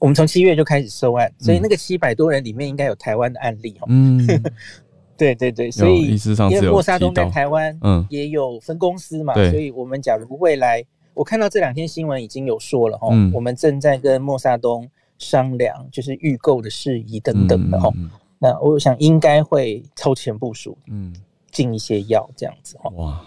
[0.00, 3.86] 我们从七月就开始收案，所以那个七百多人里面应该有台湾的案例哦。
[3.88, 4.26] 嗯，
[5.16, 6.16] 对对对，所以
[6.50, 10.82] 因为莫沙东在台湾，嗯，也有分公司嘛，所以我们假如未来，
[11.12, 14.88] 我看到这两天新闻已经有说了哈，我们正在跟莫沙东
[15.18, 17.92] 商量，就是预购的事宜等等的哈。
[18.38, 21.14] 那我想应该会超前部署，嗯，
[21.50, 22.90] 进一些药这样子哈。
[22.96, 23.22] 哇，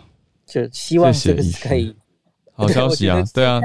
[0.47, 1.95] 就希望这个可以
[2.53, 3.61] 好消息啊， 对啊。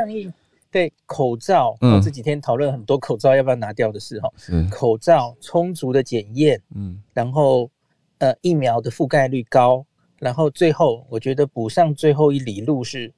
[0.71, 4.31] 对口罩，嗯，这几天讨论很多口罩要不要拿掉的事哈。
[4.71, 7.71] 口罩充足的检验，嗯，然后
[8.19, 9.85] 呃疫苗的覆盖率高，
[10.19, 13.12] 然后最后我觉得补上最后一里路是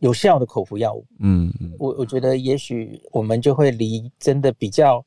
[0.00, 1.06] 有效的口服药物。
[1.20, 5.04] 嗯嗯，我我觉得也许我们就会离真的比较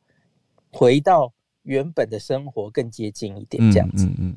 [0.72, 1.32] 回到
[1.64, 4.06] 原本的生活更接近一点，这样子。
[4.06, 4.36] 嗯嗯，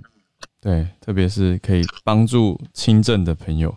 [0.61, 3.75] 对，特别是可以帮助轻症的朋友。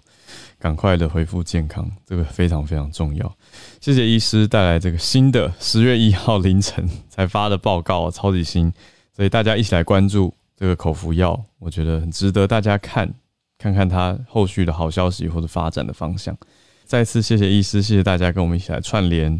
[0.66, 3.32] 赶快的恢复健康，这个非常非常重要。
[3.80, 8.74] 谢谢医师带来这个新的十月一号凌晨才发的报告，超级新，
[9.16, 13.14] 所以大家一起来关注这个口服药，我觉得很值得大家看，
[13.60, 16.36] 看看它后续的好消息或者发展的方向。
[16.84, 19.40] 再次谢谢医师，谢谢大家跟我们一起来串联，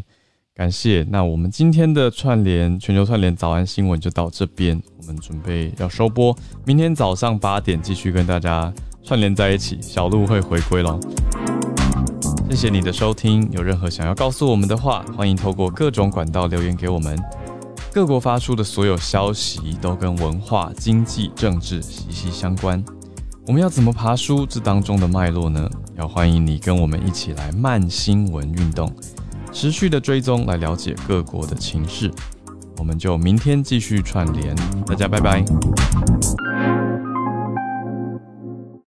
[0.54, 1.04] 感谢。
[1.10, 8.72] 那我们今天的串联全球串联早安新闻就到这边，我们准备要收播，明天早上八点继续跟大家。
[9.06, 11.00] 串联在一起，小鹿会回归喽。
[12.50, 17.16] 谢谢你的收听，有任何想要告诉我们的话，欢迎透过各种管道留言给我们。
[17.94, 22.84] 各国发出的所有消息都跟文化、经济、政治息息相关。
[23.46, 25.70] 我们要怎么爬出这当中的脉络呢？
[25.96, 28.92] 要欢迎你跟我们一起来慢新闻运动，
[29.52, 32.12] 持续的追踪来了解各国的情势。
[32.80, 34.56] 我们就明天继续串联，
[34.88, 35.46] 大家拜拜。